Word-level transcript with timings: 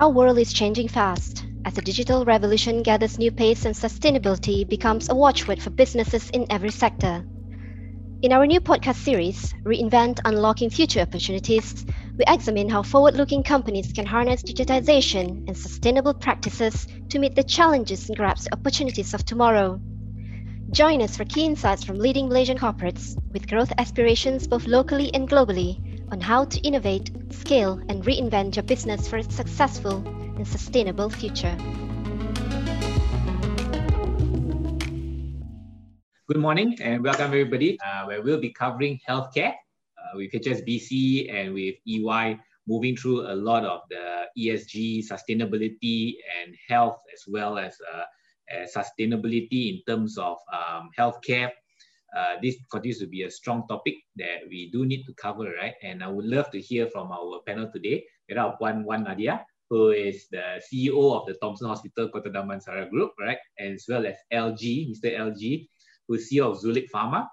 Our 0.00 0.10
world 0.10 0.38
is 0.38 0.52
changing 0.52 0.86
fast. 0.86 1.44
As 1.64 1.74
the 1.74 1.82
digital 1.82 2.24
revolution 2.24 2.84
gathers 2.84 3.18
new 3.18 3.32
pace 3.32 3.64
and 3.64 3.74
sustainability 3.74 4.68
becomes 4.68 5.08
a 5.08 5.14
watchword 5.16 5.60
for 5.60 5.70
businesses 5.70 6.30
in 6.30 6.46
every 6.50 6.70
sector. 6.70 7.24
In 8.22 8.32
our 8.32 8.46
new 8.46 8.60
podcast 8.60 9.02
series, 9.02 9.52
Reinvent 9.64 10.20
Unlocking 10.24 10.70
Future 10.70 11.00
Opportunities, 11.00 11.84
we 12.16 12.22
examine 12.28 12.68
how 12.68 12.84
forward 12.84 13.16
looking 13.16 13.42
companies 13.42 13.92
can 13.92 14.06
harness 14.06 14.44
digitization 14.44 15.48
and 15.48 15.56
sustainable 15.56 16.14
practices 16.14 16.86
to 17.08 17.18
meet 17.18 17.34
the 17.34 17.42
challenges 17.42 18.08
and 18.08 18.16
grasp 18.16 18.44
the 18.44 18.56
opportunities 18.56 19.14
of 19.14 19.24
tomorrow. 19.24 19.80
Join 20.70 21.02
us 21.02 21.16
for 21.16 21.24
key 21.24 21.44
insights 21.44 21.82
from 21.82 21.98
leading 21.98 22.28
Malaysian 22.28 22.56
corporates 22.58 23.16
with 23.32 23.48
growth 23.48 23.72
aspirations 23.78 24.46
both 24.46 24.68
locally 24.68 25.12
and 25.12 25.28
globally 25.28 25.87
on 26.10 26.20
how 26.20 26.44
to 26.44 26.60
innovate, 26.60 27.10
scale, 27.30 27.80
and 27.88 28.04
reinvent 28.04 28.56
your 28.56 28.62
business 28.62 29.08
for 29.08 29.18
a 29.18 29.22
successful 29.22 29.96
and 30.36 30.46
sustainable 30.46 31.10
future. 31.10 31.56
Good 36.26 36.38
morning 36.38 36.76
and 36.80 37.02
welcome 37.02 37.26
everybody. 37.26 37.78
Uh, 37.80 38.04
where 38.06 38.22
we'll 38.22 38.40
be 38.40 38.52
covering 38.52 39.00
healthcare 39.08 39.52
uh, 39.52 40.14
with 40.14 40.32
HSBC 40.32 41.32
and 41.32 41.54
with 41.54 41.76
EY, 41.86 42.38
moving 42.66 42.96
through 42.96 43.30
a 43.30 43.34
lot 43.34 43.64
of 43.64 43.80
the 43.90 44.24
ESG, 44.38 45.04
sustainability, 45.08 46.16
and 46.40 46.54
health, 46.68 46.98
as 47.12 47.24
well 47.26 47.58
as 47.58 47.76
uh, 47.92 48.04
sustainability 48.76 49.74
in 49.74 49.82
terms 49.86 50.18
of 50.18 50.36
um, 50.52 50.90
healthcare 50.98 51.50
uh, 52.16 52.36
this 52.42 52.56
continues 52.70 52.98
to 52.98 53.06
be 53.06 53.22
a 53.22 53.30
strong 53.30 53.66
topic 53.68 53.94
that 54.16 54.48
we 54.48 54.70
do 54.70 54.86
need 54.86 55.04
to 55.04 55.12
cover, 55.14 55.52
right? 55.60 55.74
And 55.82 56.02
I 56.02 56.08
would 56.08 56.24
love 56.24 56.50
to 56.52 56.60
hear 56.60 56.86
from 56.88 57.12
our 57.12 57.40
panel 57.46 57.70
today. 57.72 58.04
We 58.28 58.36
have 58.36 58.54
one, 58.58 58.84
one 58.84 59.04
Nadia, 59.04 59.44
who 59.68 59.90
is 59.90 60.26
the 60.30 60.60
CEO 60.64 61.14
of 61.14 61.26
the 61.26 61.34
Thomson 61.42 61.68
Hospital 61.68 62.08
Kota 62.08 62.30
Damansara 62.30 62.88
Group, 62.88 63.12
right? 63.20 63.38
As 63.58 63.84
well 63.88 64.06
as 64.06 64.16
LG, 64.32 64.90
Mr. 64.90 65.18
LG, 65.18 65.68
who 66.06 66.14
is 66.14 66.30
CEO 66.32 66.50
of 66.50 66.58
Zuellig 66.58 66.86
Pharma, 66.94 67.26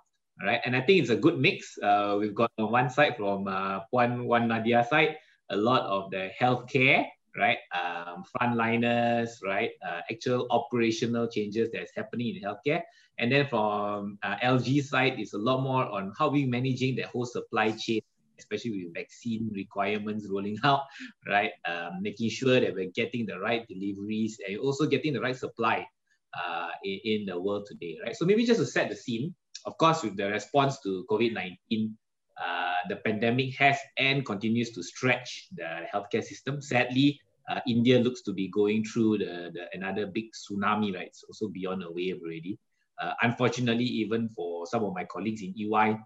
right? 0.44 0.60
And 0.66 0.76
I 0.76 0.82
think 0.82 1.02
it's 1.02 1.10
a 1.10 1.16
good 1.16 1.40
mix. 1.40 1.78
Uh, 1.82 2.18
we've 2.20 2.36
got 2.36 2.52
on 2.58 2.72
one 2.72 2.90
side 2.90 3.16
from 3.18 3.48
uh, 3.48 3.80
one, 3.92 4.26
one 4.26 4.48
Nadia 4.50 4.86
side, 4.90 5.16
a 5.50 5.56
lot 5.56 5.84
of 5.84 6.12
the 6.12 6.32
healthcare, 6.40 7.06
right? 7.38 7.58
Um, 7.74 8.24
frontliners, 8.36 9.30
right? 9.44 9.72
Uh, 9.86 10.02
actual 10.12 10.48
operational 10.50 11.28
changes 11.28 11.70
that's 11.72 11.92
happening 11.96 12.36
in 12.36 12.42
healthcare. 12.42 12.82
And 13.18 13.32
then 13.32 13.48
from 13.48 14.18
uh, 14.24 14.36
LG 14.44 14.84
side, 14.84 15.16
it's 15.20 15.34
a 15.34 15.38
lot 15.38 15.62
more 15.62 15.86
on 15.86 16.12
how 16.18 16.30
we 16.30 16.46
managing 16.46 16.96
that 16.98 17.08
whole 17.08 17.26
supply 17.26 17.72
chain, 17.72 18.02
especially 18.40 18.84
with 18.84 18.94
vaccine 18.94 19.50
requirements 19.54 20.28
rolling 20.30 20.58
out, 20.64 20.82
right? 21.28 21.52
Um, 21.66 22.02
making 22.02 22.30
sure 22.30 22.60
that 22.60 22.74
we're 22.74 22.92
getting 22.92 23.26
the 23.26 23.40
right 23.40 23.66
deliveries 23.68 24.38
and 24.48 24.58
also 24.60 24.86
getting 24.86 25.14
the 25.14 25.22
right 25.22 25.36
supply 25.36 25.88
uh, 26.34 26.70
in, 26.84 27.00
in 27.04 27.26
the 27.26 27.40
world 27.40 27.68
today, 27.70 27.98
right? 28.04 28.16
So 28.16 28.26
maybe 28.26 28.46
just 28.46 28.60
to 28.60 28.66
set 28.66 28.90
the 28.90 28.96
scene, 28.96 29.34
of 29.66 29.78
course, 29.78 30.04
with 30.04 30.18
the 30.18 30.30
response 30.30 30.80
to 30.82 31.06
COVID-19, 31.10 31.94
uh, 32.38 32.74
the 32.90 32.98
pandemic 32.98 33.56
has 33.56 33.78
and 33.98 34.26
continues 34.26 34.72
to 34.72 34.84
stretch 34.84 35.48
the 35.56 35.86
healthcare 35.94 36.24
system. 36.24 36.62
Sadly, 36.62 37.20
uh, 37.50 37.60
India 37.68 38.00
looks 38.00 38.22
to 38.24 38.34
be 38.34 38.48
going 38.48 38.84
through 38.84 39.20
the, 39.20 39.52
the 39.54 39.66
another 39.74 40.08
big 40.08 40.26
tsunami, 40.32 40.96
right? 40.96 41.08
It's 41.08 41.24
also 41.24 41.48
beyond 41.48 41.84
a 41.84 41.92
wave 41.92 42.20
already. 42.24 42.58
Uh, 43.02 43.14
unfortunately, 43.22 43.86
even 43.86 44.30
for 44.30 44.66
some 44.66 44.84
of 44.84 44.94
my 44.94 45.04
colleagues 45.06 45.42
in 45.42 45.54
EY, 45.58 45.98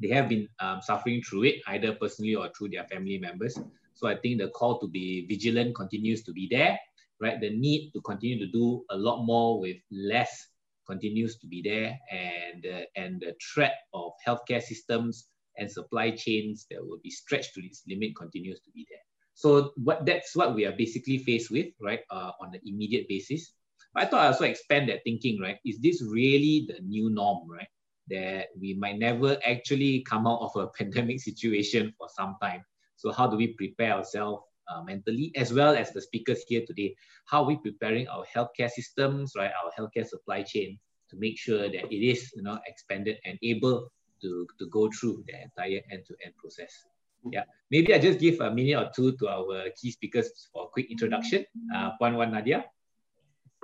they 0.00 0.08
have 0.08 0.28
been 0.28 0.48
um, 0.60 0.80
suffering 0.82 1.22
through 1.22 1.44
it, 1.44 1.56
either 1.68 1.94
personally 1.94 2.34
or 2.34 2.50
through 2.56 2.68
their 2.70 2.84
family 2.84 3.18
members. 3.18 3.58
So 3.94 4.08
I 4.08 4.16
think 4.16 4.40
the 4.40 4.48
call 4.48 4.78
to 4.80 4.88
be 4.88 5.26
vigilant 5.26 5.74
continues 5.74 6.22
to 6.24 6.32
be 6.32 6.48
there, 6.50 6.78
right? 7.20 7.40
The 7.40 7.50
need 7.50 7.92
to 7.94 8.00
continue 8.00 8.38
to 8.38 8.50
do 8.50 8.84
a 8.90 8.96
lot 8.96 9.24
more 9.24 9.60
with 9.60 9.76
less 9.90 10.48
continues 10.86 11.38
to 11.38 11.46
be 11.46 11.62
there, 11.62 11.96
and 12.10 12.66
uh, 12.66 12.84
and 12.96 13.20
the 13.20 13.34
threat 13.54 13.74
of 13.94 14.12
healthcare 14.26 14.62
systems 14.62 15.28
and 15.56 15.70
supply 15.70 16.10
chains 16.10 16.66
that 16.70 16.84
will 16.84 16.98
be 17.02 17.10
stretched 17.10 17.54
to 17.54 17.64
its 17.64 17.82
limit 17.88 18.16
continues 18.16 18.60
to 18.60 18.70
be 18.72 18.86
there. 18.90 19.11
So 19.34 19.72
what 19.76 20.04
that's 20.04 20.36
what 20.36 20.54
we 20.54 20.66
are 20.66 20.72
basically 20.76 21.18
faced 21.18 21.50
with, 21.50 21.72
right, 21.80 22.00
uh, 22.10 22.32
on 22.40 22.52
the 22.52 22.60
immediate 22.64 23.08
basis. 23.08 23.54
But 23.94 24.04
I 24.04 24.06
thought 24.06 24.24
I 24.24 24.26
also 24.28 24.44
expand 24.44 24.88
that 24.88 25.04
thinking, 25.04 25.40
right? 25.40 25.58
Is 25.64 25.80
this 25.80 26.02
really 26.02 26.66
the 26.68 26.80
new 26.82 27.10
norm, 27.10 27.48
right? 27.48 27.68
That 28.08 28.48
we 28.58 28.74
might 28.74 28.98
never 28.98 29.38
actually 29.46 30.02
come 30.02 30.26
out 30.26 30.40
of 30.40 30.56
a 30.56 30.66
pandemic 30.78 31.20
situation 31.20 31.92
for 31.98 32.08
some 32.08 32.36
time. 32.40 32.64
So 32.96 33.10
how 33.10 33.26
do 33.26 33.36
we 33.36 33.48
prepare 33.48 33.94
ourselves 33.94 34.44
uh, 34.68 34.82
mentally, 34.82 35.32
as 35.36 35.52
well 35.52 35.74
as 35.74 35.92
the 35.92 36.00
speakers 36.00 36.44
here 36.46 36.62
today? 36.66 36.94
How 37.26 37.42
are 37.42 37.46
we 37.46 37.56
preparing 37.56 38.08
our 38.08 38.24
healthcare 38.34 38.70
systems, 38.70 39.32
right? 39.36 39.50
Our 39.50 39.72
healthcare 39.76 40.06
supply 40.06 40.42
chain 40.42 40.78
to 41.10 41.16
make 41.18 41.38
sure 41.38 41.58
that 41.58 41.74
it 41.74 41.94
is, 41.94 42.32
you 42.34 42.42
know, 42.42 42.58
expanded 42.66 43.18
and 43.24 43.38
able 43.42 43.90
to, 44.22 44.46
to 44.58 44.66
go 44.68 44.88
through 44.90 45.24
the 45.26 45.34
entire 45.42 45.80
end-to-end 45.90 46.34
process. 46.38 46.84
Yeah, 47.30 47.44
maybe 47.70 47.94
I 47.94 47.98
just 47.98 48.18
give 48.18 48.40
a 48.40 48.50
minute 48.50 48.76
or 48.76 48.90
two 48.94 49.16
to 49.16 49.28
our 49.28 49.70
key 49.80 49.90
speakers 49.90 50.48
for 50.52 50.64
a 50.64 50.68
quick 50.68 50.90
introduction. 50.90 51.44
Uh, 51.74 51.90
one, 51.98 52.16
one, 52.16 52.32
Nadia. 52.32 52.64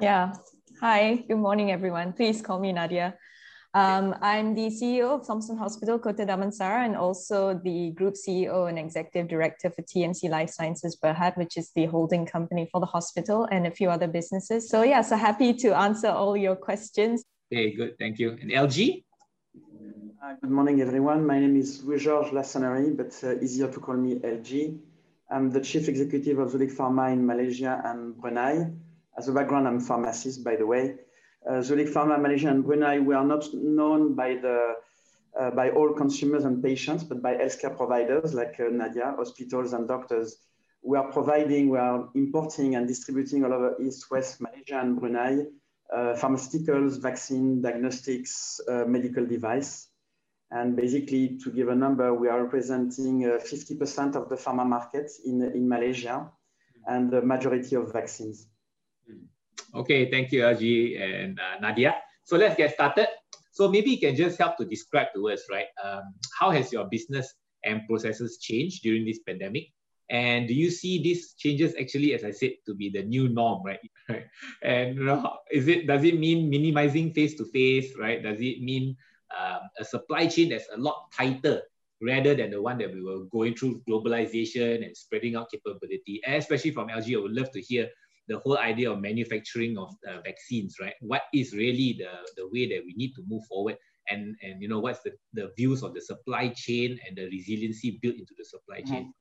Yeah. 0.00 0.34
Hi, 0.80 1.24
good 1.26 1.38
morning, 1.38 1.72
everyone. 1.72 2.12
Please 2.12 2.40
call 2.40 2.60
me 2.60 2.72
Nadia. 2.72 3.16
Um, 3.74 4.14
I'm 4.22 4.54
the 4.54 4.68
CEO 4.68 5.10
of 5.10 5.26
Thomson 5.26 5.58
Hospital 5.58 5.98
Kota 5.98 6.24
Damansara 6.24 6.84
and 6.84 6.96
also 6.96 7.60
the 7.64 7.90
Group 7.90 8.14
CEO 8.14 8.68
and 8.68 8.78
Executive 8.78 9.28
Director 9.28 9.70
for 9.70 9.82
TMC 9.82 10.30
Life 10.30 10.50
Sciences 10.50 10.96
Berhad, 11.02 11.36
which 11.36 11.56
is 11.56 11.70
the 11.74 11.86
holding 11.86 12.24
company 12.24 12.68
for 12.72 12.80
the 12.80 12.86
hospital 12.86 13.46
and 13.50 13.66
a 13.66 13.70
few 13.70 13.90
other 13.90 14.08
businesses. 14.08 14.70
So 14.70 14.82
yeah, 14.82 15.02
so 15.02 15.16
happy 15.16 15.52
to 15.54 15.76
answer 15.76 16.08
all 16.08 16.36
your 16.36 16.56
questions. 16.56 17.24
Okay, 17.52 17.74
good. 17.74 17.98
Thank 17.98 18.18
you. 18.18 18.38
And 18.40 18.50
LG? 18.50 19.04
Uh, 20.20 20.34
good 20.40 20.50
morning, 20.50 20.80
everyone. 20.80 21.24
My 21.24 21.38
name 21.38 21.56
is 21.56 21.84
Louis-Georges 21.84 22.32
Lassanari, 22.32 22.96
but 22.96 23.14
uh, 23.22 23.40
easier 23.40 23.70
to 23.70 23.78
call 23.78 23.94
me 23.94 24.16
LG. 24.16 24.76
I'm 25.30 25.48
the 25.52 25.60
Chief 25.60 25.88
Executive 25.88 26.40
of 26.40 26.50
Zuellig 26.50 26.74
Pharma 26.76 27.12
in 27.12 27.24
Malaysia 27.24 27.80
and 27.84 28.16
Brunei. 28.16 28.68
As 29.16 29.28
a 29.28 29.32
background, 29.32 29.68
I'm 29.68 29.76
a 29.76 29.80
pharmacist, 29.80 30.42
by 30.42 30.56
the 30.56 30.66
way. 30.66 30.96
Uh, 31.48 31.62
Zuellig 31.62 31.92
Pharma, 31.92 32.20
Malaysia, 32.20 32.48
and 32.48 32.64
Brunei, 32.64 32.98
we 32.98 33.14
are 33.14 33.24
not 33.24 33.46
known 33.54 34.14
by 34.14 34.34
the 34.34 34.74
uh, 35.38 35.52
by 35.52 35.70
all 35.70 35.92
consumers 35.92 36.44
and 36.44 36.64
patients, 36.64 37.04
but 37.04 37.22
by 37.22 37.34
healthcare 37.34 37.76
providers 37.76 38.34
like 38.34 38.56
uh, 38.58 38.64
Nadia, 38.72 39.14
hospitals 39.16 39.72
and 39.72 39.86
doctors. 39.86 40.38
We 40.82 40.98
are 40.98 41.12
providing, 41.12 41.68
we 41.68 41.78
are 41.78 42.08
importing 42.16 42.74
and 42.74 42.88
distributing 42.88 43.44
all 43.44 43.52
over 43.52 43.76
East, 43.80 44.10
West, 44.10 44.40
Malaysia 44.40 44.80
and 44.80 44.98
Brunei, 44.98 45.44
uh, 45.94 46.16
pharmaceuticals, 46.18 47.00
vaccine, 47.00 47.62
diagnostics, 47.62 48.60
uh, 48.68 48.84
medical 48.84 49.24
device. 49.24 49.87
And 50.50 50.76
basically, 50.76 51.38
to 51.44 51.50
give 51.50 51.68
a 51.68 51.74
number, 51.74 52.14
we 52.14 52.28
are 52.28 52.42
representing 52.42 53.20
50% 53.20 54.16
uh, 54.16 54.22
of 54.22 54.28
the 54.30 54.36
pharma 54.36 54.66
market 54.66 55.10
in, 55.24 55.42
in 55.42 55.68
Malaysia 55.68 56.30
and 56.86 57.10
the 57.10 57.20
majority 57.20 57.76
of 57.76 57.92
vaccines. 57.92 58.46
Okay, 59.74 60.10
thank 60.10 60.32
you, 60.32 60.40
LG 60.40 61.00
and 61.00 61.38
uh, 61.38 61.60
Nadia. 61.60 61.96
So 62.24 62.36
let's 62.36 62.56
get 62.56 62.72
started. 62.72 63.08
So 63.52 63.68
maybe 63.68 63.90
you 63.90 63.98
can 63.98 64.16
just 64.16 64.38
help 64.38 64.56
to 64.58 64.64
describe 64.64 65.08
to 65.14 65.28
us, 65.28 65.42
right? 65.50 65.66
Um, 65.84 66.14
how 66.38 66.50
has 66.50 66.72
your 66.72 66.86
business 66.88 67.34
and 67.64 67.82
processes 67.86 68.38
changed 68.38 68.82
during 68.82 69.04
this 69.04 69.18
pandemic? 69.18 69.66
And 70.10 70.48
do 70.48 70.54
you 70.54 70.70
see 70.70 71.02
these 71.02 71.34
changes 71.34 71.74
actually, 71.78 72.14
as 72.14 72.24
I 72.24 72.30
said, 72.30 72.52
to 72.66 72.74
be 72.74 72.88
the 72.88 73.02
new 73.02 73.28
norm, 73.28 73.62
right? 73.64 73.80
and 74.62 74.96
you 74.96 75.04
know, 75.04 75.36
is 75.50 75.68
it 75.68 75.86
does 75.86 76.04
it 76.04 76.18
mean 76.18 76.48
minimizing 76.48 77.12
face 77.12 77.34
to 77.34 77.44
face, 77.44 77.92
right? 77.98 78.22
Does 78.22 78.40
it 78.40 78.62
mean 78.62 78.96
um, 79.36 79.60
a 79.78 79.84
supply 79.84 80.26
chain 80.26 80.50
that's 80.50 80.68
a 80.74 80.78
lot 80.78 81.10
tighter 81.16 81.62
rather 82.00 82.34
than 82.34 82.50
the 82.50 82.62
one 82.62 82.78
that 82.78 82.92
we 82.92 83.02
were 83.02 83.24
going 83.32 83.54
through 83.54 83.82
globalization 83.88 84.84
and 84.84 84.96
spreading 84.96 85.36
out 85.36 85.50
capability? 85.50 86.20
And 86.26 86.36
especially 86.36 86.70
from 86.70 86.88
LG, 86.88 87.16
I 87.16 87.20
would 87.20 87.32
love 87.32 87.50
to 87.52 87.60
hear 87.60 87.88
the 88.28 88.38
whole 88.40 88.58
idea 88.58 88.92
of 88.92 89.00
manufacturing 89.00 89.76
of 89.78 89.94
uh, 90.08 90.20
vaccines, 90.24 90.76
right? 90.80 90.94
What 91.00 91.22
is 91.32 91.54
really 91.54 91.96
the, 91.98 92.10
the 92.36 92.48
way 92.48 92.68
that 92.68 92.82
we 92.84 92.94
need 92.94 93.14
to 93.14 93.22
move 93.26 93.42
forward? 93.46 93.76
And, 94.10 94.36
and 94.42 94.62
you 94.62 94.68
know, 94.68 94.80
what's 94.80 95.02
the, 95.02 95.12
the 95.32 95.50
views 95.56 95.82
of 95.82 95.94
the 95.94 96.00
supply 96.00 96.48
chain 96.54 96.98
and 97.06 97.16
the 97.16 97.24
resiliency 97.24 97.98
built 98.00 98.16
into 98.16 98.34
the 98.36 98.44
supply 98.44 98.80
chain? 98.82 99.12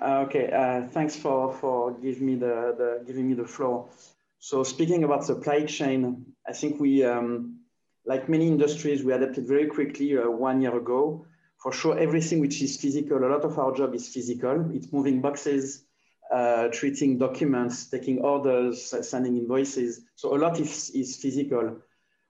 Uh, 0.00 0.24
okay, 0.26 0.50
uh, 0.50 0.88
thanks 0.88 1.14
for, 1.14 1.52
for 1.54 1.92
giving, 1.92 2.26
me 2.26 2.34
the, 2.34 2.74
the, 2.76 3.04
giving 3.06 3.28
me 3.28 3.34
the 3.34 3.46
floor. 3.46 3.88
So 4.38 4.64
speaking 4.64 5.04
about 5.04 5.24
supply 5.24 5.64
chain, 5.64 6.26
I 6.46 6.52
think 6.52 6.80
we, 6.80 7.04
um, 7.04 7.53
like 8.06 8.28
many 8.28 8.46
industries, 8.46 9.02
we 9.02 9.12
adapted 9.12 9.46
very 9.46 9.66
quickly 9.66 10.16
uh, 10.18 10.28
one 10.30 10.60
year 10.60 10.76
ago. 10.76 11.26
For 11.62 11.72
sure, 11.72 11.98
everything 11.98 12.40
which 12.40 12.60
is 12.60 12.76
physical, 12.76 13.18
a 13.18 13.28
lot 13.28 13.44
of 13.44 13.58
our 13.58 13.74
job 13.74 13.94
is 13.94 14.08
physical. 14.08 14.70
It's 14.74 14.92
moving 14.92 15.20
boxes, 15.22 15.84
uh, 16.32 16.68
treating 16.68 17.18
documents, 17.18 17.86
taking 17.88 18.18
orders, 18.20 18.94
sending 19.08 19.36
invoices. 19.36 20.02
So 20.16 20.34
a 20.34 20.38
lot 20.38 20.60
is, 20.60 20.90
is 20.90 21.16
physical. 21.16 21.78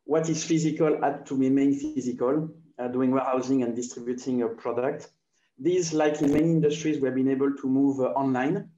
What 0.04 0.28
is 0.28 0.44
physical 0.44 1.00
had 1.02 1.26
to 1.26 1.34
remain 1.36 1.74
physical, 1.74 2.50
uh, 2.78 2.88
doing 2.88 3.10
warehousing 3.10 3.62
and 3.62 3.74
distributing 3.74 4.42
a 4.42 4.48
product. 4.48 5.08
These, 5.58 5.92
like 5.92 6.20
in 6.20 6.32
many 6.32 6.50
industries, 6.50 7.00
we've 7.00 7.14
been 7.14 7.28
able 7.30 7.54
to 7.54 7.66
move 7.68 8.00
uh, 8.00 8.12
online. 8.14 8.68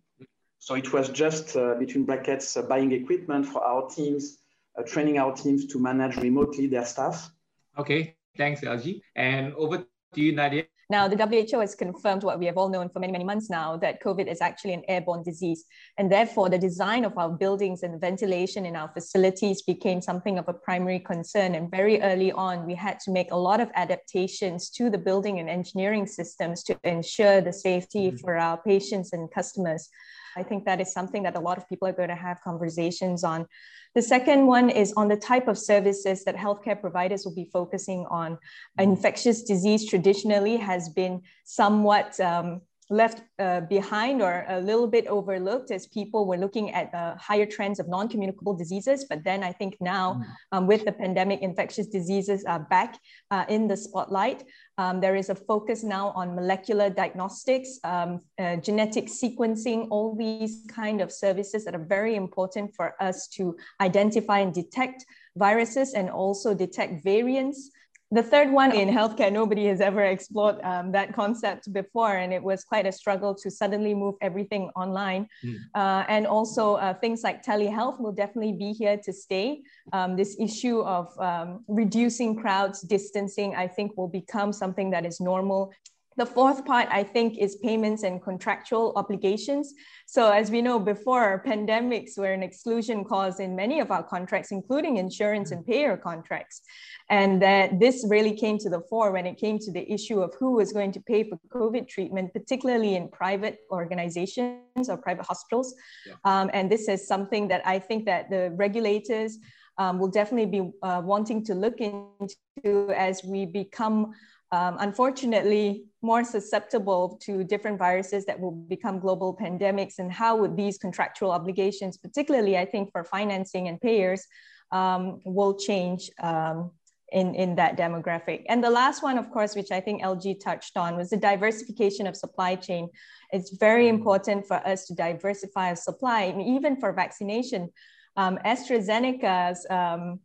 So 0.59 0.75
it 0.75 0.93
was 0.93 1.09
just 1.11 1.57
uh, 1.57 1.75
between 1.75 2.05
brackets, 2.05 2.57
uh, 2.57 2.63
buying 2.63 2.93
equipment 2.93 3.47
for 3.47 3.63
our 3.63 3.89
teams, 3.89 4.39
training 4.85 5.19
our 5.19 5.35
teams 5.35 5.67
to 5.67 5.79
manage 5.79 6.17
remotely 6.17 6.67
their 6.67 6.85
staff. 6.85 7.31
Okay, 7.79 8.17
thanks, 8.37 8.61
LG. 8.61 9.01
And 9.15 9.55
over 9.55 9.79
to 10.15 10.21
you, 10.21 10.33
Nadia. 10.33 10.65
Now, 10.89 11.09
the 11.09 11.17
WHO 11.17 11.59
has 11.61 11.75
confirmed 11.75 12.23
what 12.23 12.39
we 12.39 12.47
have 12.47 12.57
all 12.57 12.69
known 12.69 12.89
for 12.89 13.01
many, 13.01 13.13
many 13.13 13.25
months 13.25 13.51
now 13.51 13.77
that 13.79 14.01
COVID 14.01 14.29
is 14.29 14.41
actually 14.41 14.73
an 14.73 14.85
airborne 14.87 15.25
disease. 15.25 15.65
And 15.99 16.11
therefore, 16.11 16.49
the 16.49 16.59
design 16.59 17.05
of 17.05 17.19
our 17.19 17.29
buildings 17.29 17.83
and 17.83 18.01
ventilation 18.01 18.65
in 18.65 18.77
our 18.77 18.89
facilities 18.93 19.63
became 19.63 20.01
something 20.01 20.39
of 20.39 20.47
a 20.47 20.53
primary 20.55 21.01
concern. 21.01 21.57
And 21.57 21.69
very 21.73 22.01
early 22.03 22.31
on, 22.31 22.67
we 22.67 22.77
had 22.77 23.01
to 23.01 23.11
make 23.11 23.33
a 23.33 23.37
lot 23.37 23.61
of 23.61 23.69
adaptations 23.75 24.71
to 24.71 24.89
the 24.89 24.99
building 24.99 25.41
and 25.41 25.51
engineering 25.51 26.07
systems 26.07 26.63
to 26.65 26.79
ensure 26.85 27.41
the 27.41 27.53
safety 27.53 28.09
mm-hmm. 28.09 28.19
for 28.19 28.37
our 28.37 28.57
patients 28.63 29.13
and 29.13 29.29
customers. 29.29 29.89
I 30.37 30.43
think 30.43 30.65
that 30.67 30.81
is 30.81 30.93
something 30.93 31.23
that 31.23 31.37
a 31.37 31.41
lot 31.41 31.59
of 31.59 31.69
people 31.69 31.89
are 31.89 31.93
going 31.93 32.11
to 32.11 32.15
have 32.15 32.41
conversations 32.43 33.25
on. 33.25 33.47
The 33.95 34.03
second 34.03 34.47
one 34.47 34.69
is 34.69 34.93
on 34.93 35.09
the 35.09 35.17
type 35.17 35.49
of 35.49 35.57
services 35.57 36.25
that 36.25 36.37
healthcare 36.37 36.79
providers 36.79 37.25
will 37.25 37.35
be 37.35 37.49
focusing 37.51 38.05
on. 38.11 38.39
Infectious 38.79 39.43
disease 39.43 39.89
traditionally 39.89 40.59
has 40.59 40.91
been 40.91 41.23
somewhat 41.45 42.21
um, 42.21 42.61
left 42.89 43.23
uh, 43.39 43.61
behind 43.63 44.23
or 44.23 44.45
a 44.49 44.61
little 44.61 44.87
bit 44.87 45.07
overlooked 45.09 45.71
as 45.71 45.87
people 45.89 46.27
were 46.27 46.37
looking 46.37 46.73
at 46.73 46.95
uh, 46.95 47.17
higher 47.17 47.47
trends 47.47 47.81
of 47.81 47.89
non-communicable 47.89 48.55
diseases. 48.55 49.07
But 49.09 49.25
then 49.25 49.43
I 49.43 49.53
think 49.53 49.77
now 49.81 50.15
mm. 50.15 50.25
um, 50.53 50.67
with 50.67 50.85
the 50.85 50.93
pandemic, 50.93 51.41
infectious 51.43 51.89
diseases 51.89 52.45
are 52.45 52.61
back 52.61 52.99
uh, 53.31 53.45
in 53.49 53.67
the 53.67 53.77
spotlight. 53.77 54.45
Um, 54.79 55.01
there 55.01 55.17
is 55.17 55.31
a 55.31 55.35
focus 55.35 55.83
now 55.83 56.11
on 56.11 56.37
molecular 56.37 56.89
diagnostics, 56.91 57.81
um, 57.83 58.21
uh, 58.39 58.57
genetic 58.57 59.07
sequencing, 59.07 59.89
all 59.91 60.15
these 60.15 60.65
kind 60.69 61.01
of 61.01 61.11
services 61.11 61.65
that 61.65 61.75
are 61.75 61.85
very 61.85 62.15
important 62.15 62.75
for 62.75 62.95
us 63.03 63.27
to 63.29 63.57
identify 63.81 64.41
and 64.41 64.55
detect 64.55 65.05
viruses 65.37 65.95
and 65.95 66.09
also 66.09 66.55
detect 66.55 67.03
variants 67.03 67.71
the 68.13 68.23
third 68.23 68.53
one 68.53 68.73
in 68.73 68.89
healthcare, 68.89 69.33
nobody 69.33 69.67
has 69.67 69.81
ever 69.81 70.05
explored 70.05 70.61
um, 70.63 70.93
that 70.93 71.13
concept 71.13 71.73
before, 71.73 72.17
and 72.17 72.33
it 72.33 72.41
was 72.41 72.63
quite 72.63 72.87
a 72.87 72.93
struggle 72.93 73.35
to 73.35 73.51
suddenly 73.51 73.95
move 73.95 74.15
everything 74.21 74.71
online. 74.77 75.27
Mm. 75.45 75.57
Uh, 75.75 76.05
and 76.09 76.27
also, 76.27 76.75
uh, 76.75 76.95
things 76.95 77.25
like 77.25 77.45
telehealth 77.45 78.01
will 78.01 78.13
definitely 78.13 78.53
be 78.53 78.73
here 78.73 78.97
to 78.97 79.13
stay. 79.13 79.63
Um, 79.93 80.17
this 80.17 80.37
issue 80.39 80.83
of 80.83 81.19
um, 81.19 81.65
reducing 81.67 82.37
crowds, 82.37 82.81
distancing, 82.83 83.57
I 83.57 83.67
think 83.67 83.97
will 83.97 84.09
become 84.09 84.53
something 84.53 84.91
that 84.91 85.05
is 85.05 85.21
normal 85.21 85.73
the 86.17 86.27
fourth 86.27 86.65
part, 86.65 86.89
I 86.91 87.03
think, 87.03 87.37
is 87.39 87.57
payments 87.57 88.03
and 88.03 88.23
contractual 88.23 88.95
obligations. 88.97 89.75
So 90.07 90.31
as 90.31 90.51
we 90.51 90.63
know 90.63 90.79
before, 90.79 91.43
pandemics 91.47 92.17
were 92.17 92.33
an 92.33 92.43
exclusion 92.43 93.05
clause 93.05 93.39
in 93.39 93.55
many 93.55 93.81
of 93.81 93.91
our 93.91 94.03
contracts, 94.03 94.51
including 94.51 94.97
insurance 94.97 95.51
and 95.51 95.67
payer 95.67 95.97
contracts. 95.97 96.63
And 97.11 97.43
that 97.43 97.79
this 97.79 98.07
really 98.09 98.35
came 98.35 98.57
to 98.59 98.71
the 98.71 98.81
fore 98.89 99.13
when 99.13 99.27
it 99.27 99.37
came 99.37 99.59
to 99.59 99.71
the 99.71 99.93
issue 99.93 100.21
of 100.21 100.35
who 100.41 100.53
was 100.53 100.73
going 100.73 100.93
to 100.93 101.01
pay 101.01 101.23
for 101.29 101.39
COVID 101.51 101.87
treatment, 101.87 102.33
particularly 102.33 102.95
in 102.95 103.09
private 103.09 103.59
organizations 103.71 104.89
or 104.89 104.97
private 104.97 105.27
hospitals. 105.27 105.75
Yeah. 106.07 106.15
Um, 106.25 106.51
and 106.55 106.71
this 106.71 106.89
is 106.89 107.07
something 107.07 107.49
that 107.49 107.67
I 107.67 107.79
think 107.79 108.07
that 108.07 108.31
the 108.31 108.53
regulators 108.57 109.39
um, 109.79 109.99
will 109.99 110.09
definitely 110.09 110.61
be 110.61 110.71
uh, 110.83 111.03
wanting 111.05 111.45
to 111.45 111.55
look 111.55 111.81
into 111.81 112.95
as 112.95 113.23
we 113.23 113.45
become 113.45 114.15
um, 114.53 114.77
unfortunately 114.79 115.85
more 116.03 116.23
susceptible 116.23 117.19
to 117.23 117.43
different 117.43 117.79
viruses 117.79 118.25
that 118.27 118.39
will 118.39 118.53
become 118.53 119.01
global 119.01 119.37
pandemics 119.37 119.99
and 119.99 120.13
how 120.13 120.37
would 120.37 120.57
these 120.57 120.79
contractual 120.79 121.33
obligations, 121.33 121.97
particularly 121.97 122.57
I 122.57 122.65
think 122.65 122.93
for 122.93 123.03
financing 123.03 123.69
and 123.69 123.81
payers, 123.81 124.25
um, 124.73 125.21
will 125.25 125.55
change 125.59 126.11
um, 126.23 126.71
in, 127.13 127.35
in 127.35 127.55
that 127.57 127.77
demographic. 127.77 128.45
And 128.49 128.63
the 128.63 128.71
last 128.71 129.03
one, 129.03 129.19
of 129.19 129.31
course, 129.31 129.55
which 129.55 129.71
I 129.71 129.81
think 129.81 130.03
LG 130.03 130.41
touched 130.41 130.77
on 130.77 130.97
was 130.97 131.11
the 131.11 131.17
diversification 131.17 132.07
of 132.07 132.17
supply 132.17 132.57
chain. 132.57 132.89
It's 133.33 133.57
very 133.57 133.89
important 133.89 134.47
for 134.47 134.57
us 134.67 134.87
to 134.87 134.95
diversify 134.95 135.69
our 135.71 135.77
supply, 135.77 136.23
and 136.23 136.43
even 136.43 136.81
for 136.81 136.93
vaccination. 136.93 137.71
Um, 138.17 138.39
AstraZeneca's 138.45 139.67
um, 139.71 140.21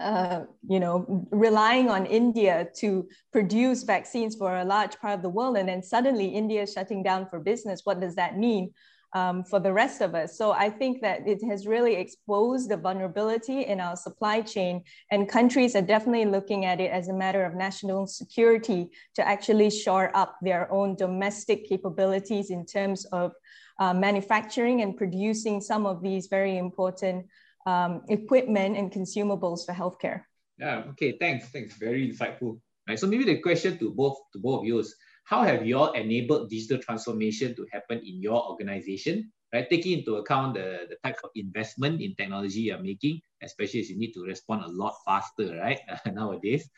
uh, 0.00 0.42
you 0.68 0.80
know, 0.80 1.26
relying 1.30 1.88
on 1.88 2.06
India 2.06 2.68
to 2.76 3.08
produce 3.32 3.82
vaccines 3.82 4.36
for 4.36 4.58
a 4.58 4.64
large 4.64 4.98
part 4.98 5.14
of 5.14 5.22
the 5.22 5.28
world, 5.28 5.56
and 5.56 5.68
then 5.68 5.82
suddenly 5.82 6.26
India 6.26 6.62
is 6.62 6.72
shutting 6.72 7.02
down 7.02 7.26
for 7.28 7.40
business. 7.40 7.82
What 7.84 8.00
does 8.00 8.14
that 8.16 8.36
mean 8.36 8.72
um, 9.14 9.44
for 9.44 9.58
the 9.60 9.72
rest 9.72 10.02
of 10.02 10.14
us? 10.14 10.36
So 10.36 10.52
I 10.52 10.68
think 10.70 11.00
that 11.02 11.26
it 11.26 11.42
has 11.48 11.66
really 11.66 11.94
exposed 11.94 12.68
the 12.68 12.76
vulnerability 12.76 13.62
in 13.62 13.80
our 13.80 13.96
supply 13.96 14.42
chain, 14.42 14.82
and 15.10 15.28
countries 15.28 15.74
are 15.74 15.82
definitely 15.82 16.26
looking 16.26 16.64
at 16.64 16.80
it 16.80 16.90
as 16.90 17.08
a 17.08 17.14
matter 17.14 17.44
of 17.44 17.54
national 17.54 18.06
security 18.06 18.90
to 19.14 19.26
actually 19.26 19.70
shore 19.70 20.10
up 20.14 20.36
their 20.42 20.70
own 20.72 20.96
domestic 20.96 21.68
capabilities 21.68 22.50
in 22.50 22.66
terms 22.66 23.06
of 23.06 23.32
uh, 23.78 23.92
manufacturing 23.92 24.82
and 24.82 24.96
producing 24.96 25.60
some 25.60 25.86
of 25.86 26.02
these 26.02 26.26
very 26.28 26.56
important 26.58 27.26
um, 27.66 28.02
equipment 28.08 28.76
and 28.76 28.90
consumables 28.90 29.66
for 29.66 29.74
healthcare. 29.74 30.22
Yeah, 30.58 30.84
okay, 30.94 31.18
thanks. 31.20 31.48
Thanks. 31.50 31.76
Very 31.76 32.10
insightful. 32.10 32.60
Right. 32.88 32.98
So 32.98 33.06
maybe 33.06 33.24
the 33.24 33.42
question 33.42 33.78
to 33.78 33.90
both 33.90 34.16
to 34.32 34.38
both 34.38 34.60
of 34.60 34.64
you 34.64 34.78
is 34.78 34.94
how 35.24 35.42
have 35.42 35.66
you 35.66 35.76
all 35.76 35.92
enabled 35.92 36.48
digital 36.48 36.78
transformation 36.78 37.54
to 37.56 37.66
happen 37.72 37.98
in 37.98 38.22
your 38.22 38.40
organization? 38.48 39.32
Right, 39.52 39.68
taking 39.70 39.98
into 40.00 40.16
account 40.16 40.54
the, 40.54 40.90
the 40.90 40.96
type 41.04 41.18
of 41.22 41.30
investment 41.36 42.02
in 42.02 42.14
technology 42.16 42.62
you're 42.66 42.82
making, 42.82 43.20
especially 43.42 43.80
as 43.80 43.88
you 43.88 43.96
need 43.96 44.12
to 44.12 44.24
respond 44.24 44.64
a 44.64 44.68
lot 44.68 44.94
faster, 45.04 45.56
right? 45.56 45.78
nowadays. 46.06 46.68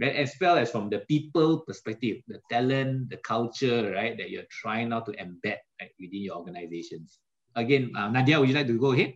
Right, 0.00 0.14
as 0.14 0.34
well 0.40 0.58
as 0.58 0.70
from 0.70 0.90
the 0.90 1.00
people 1.08 1.60
perspective, 1.60 2.18
the 2.26 2.40
talent, 2.50 3.10
the 3.10 3.16
culture, 3.18 3.92
right, 3.94 4.18
that 4.18 4.30
you're 4.30 4.50
trying 4.50 4.90
now 4.90 5.00
to 5.00 5.12
embed 5.12 5.58
right, 5.80 5.94
within 5.98 6.22
your 6.22 6.36
organizations 6.36 7.20
again, 7.56 7.90
uh, 7.96 8.08
Nadia, 8.08 8.38
would 8.38 8.48
you 8.48 8.54
like 8.54 8.66
to 8.68 8.78
go 8.78 8.92
ahead? 8.92 9.14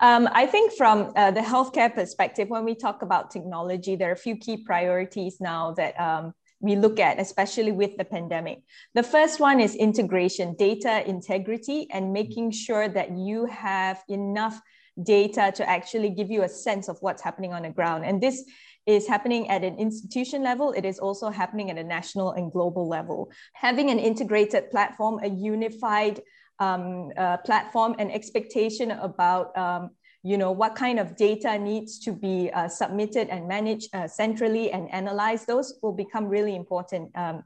Um, 0.00 0.28
I 0.32 0.46
think 0.46 0.72
from 0.72 1.12
uh, 1.14 1.30
the 1.30 1.40
healthcare 1.40 1.94
perspective, 1.94 2.48
when 2.48 2.64
we 2.64 2.74
talk 2.74 3.02
about 3.02 3.30
technology, 3.30 3.94
there 3.94 4.08
are 4.08 4.14
a 4.14 4.16
few 4.16 4.36
key 4.36 4.56
priorities 4.56 5.36
now 5.40 5.72
that 5.74 5.98
um, 6.00 6.32
we 6.60 6.74
look 6.74 6.98
at, 6.98 7.20
especially 7.20 7.70
with 7.70 7.96
the 7.96 8.04
pandemic. 8.04 8.62
The 8.94 9.02
first 9.02 9.38
one 9.38 9.60
is 9.60 9.76
integration, 9.76 10.56
data 10.56 11.08
integrity, 11.08 11.86
and 11.92 12.12
making 12.12 12.50
sure 12.50 12.88
that 12.88 13.16
you 13.16 13.46
have 13.46 14.02
enough 14.08 14.60
data 15.02 15.52
to 15.54 15.68
actually 15.68 16.10
give 16.10 16.30
you 16.30 16.42
a 16.42 16.48
sense 16.48 16.88
of 16.88 16.98
what's 17.00 17.22
happening 17.22 17.52
on 17.52 17.62
the 17.62 17.70
ground. 17.70 18.04
And 18.04 18.20
this 18.20 18.44
is 18.86 19.06
happening 19.06 19.48
at 19.48 19.62
an 19.62 19.76
institution 19.78 20.42
level. 20.42 20.72
It 20.72 20.84
is 20.84 20.98
also 20.98 21.30
happening 21.30 21.70
at 21.70 21.78
a 21.78 21.84
national 21.84 22.32
and 22.32 22.50
global 22.50 22.88
level. 22.88 23.30
Having 23.54 23.90
an 23.90 23.98
integrated 23.98 24.70
platform, 24.70 25.20
a 25.22 25.28
unified 25.28 26.20
um, 26.62 27.10
uh, 27.16 27.36
platform 27.38 27.94
and 27.98 28.12
expectation 28.12 28.90
about 28.92 29.56
um, 29.56 29.90
you 30.22 30.38
know 30.38 30.52
what 30.52 30.74
kind 30.76 30.98
of 31.00 31.16
data 31.16 31.58
needs 31.58 31.98
to 31.98 32.12
be 32.12 32.50
uh, 32.54 32.68
submitted 32.68 33.28
and 33.28 33.48
managed 33.48 33.88
uh, 33.94 34.06
centrally 34.06 34.70
and 34.70 34.90
analyzed 35.00 35.46
those 35.46 35.74
will 35.82 35.96
become 36.04 36.26
really 36.26 36.54
important 36.54 37.10
um, 37.16 37.42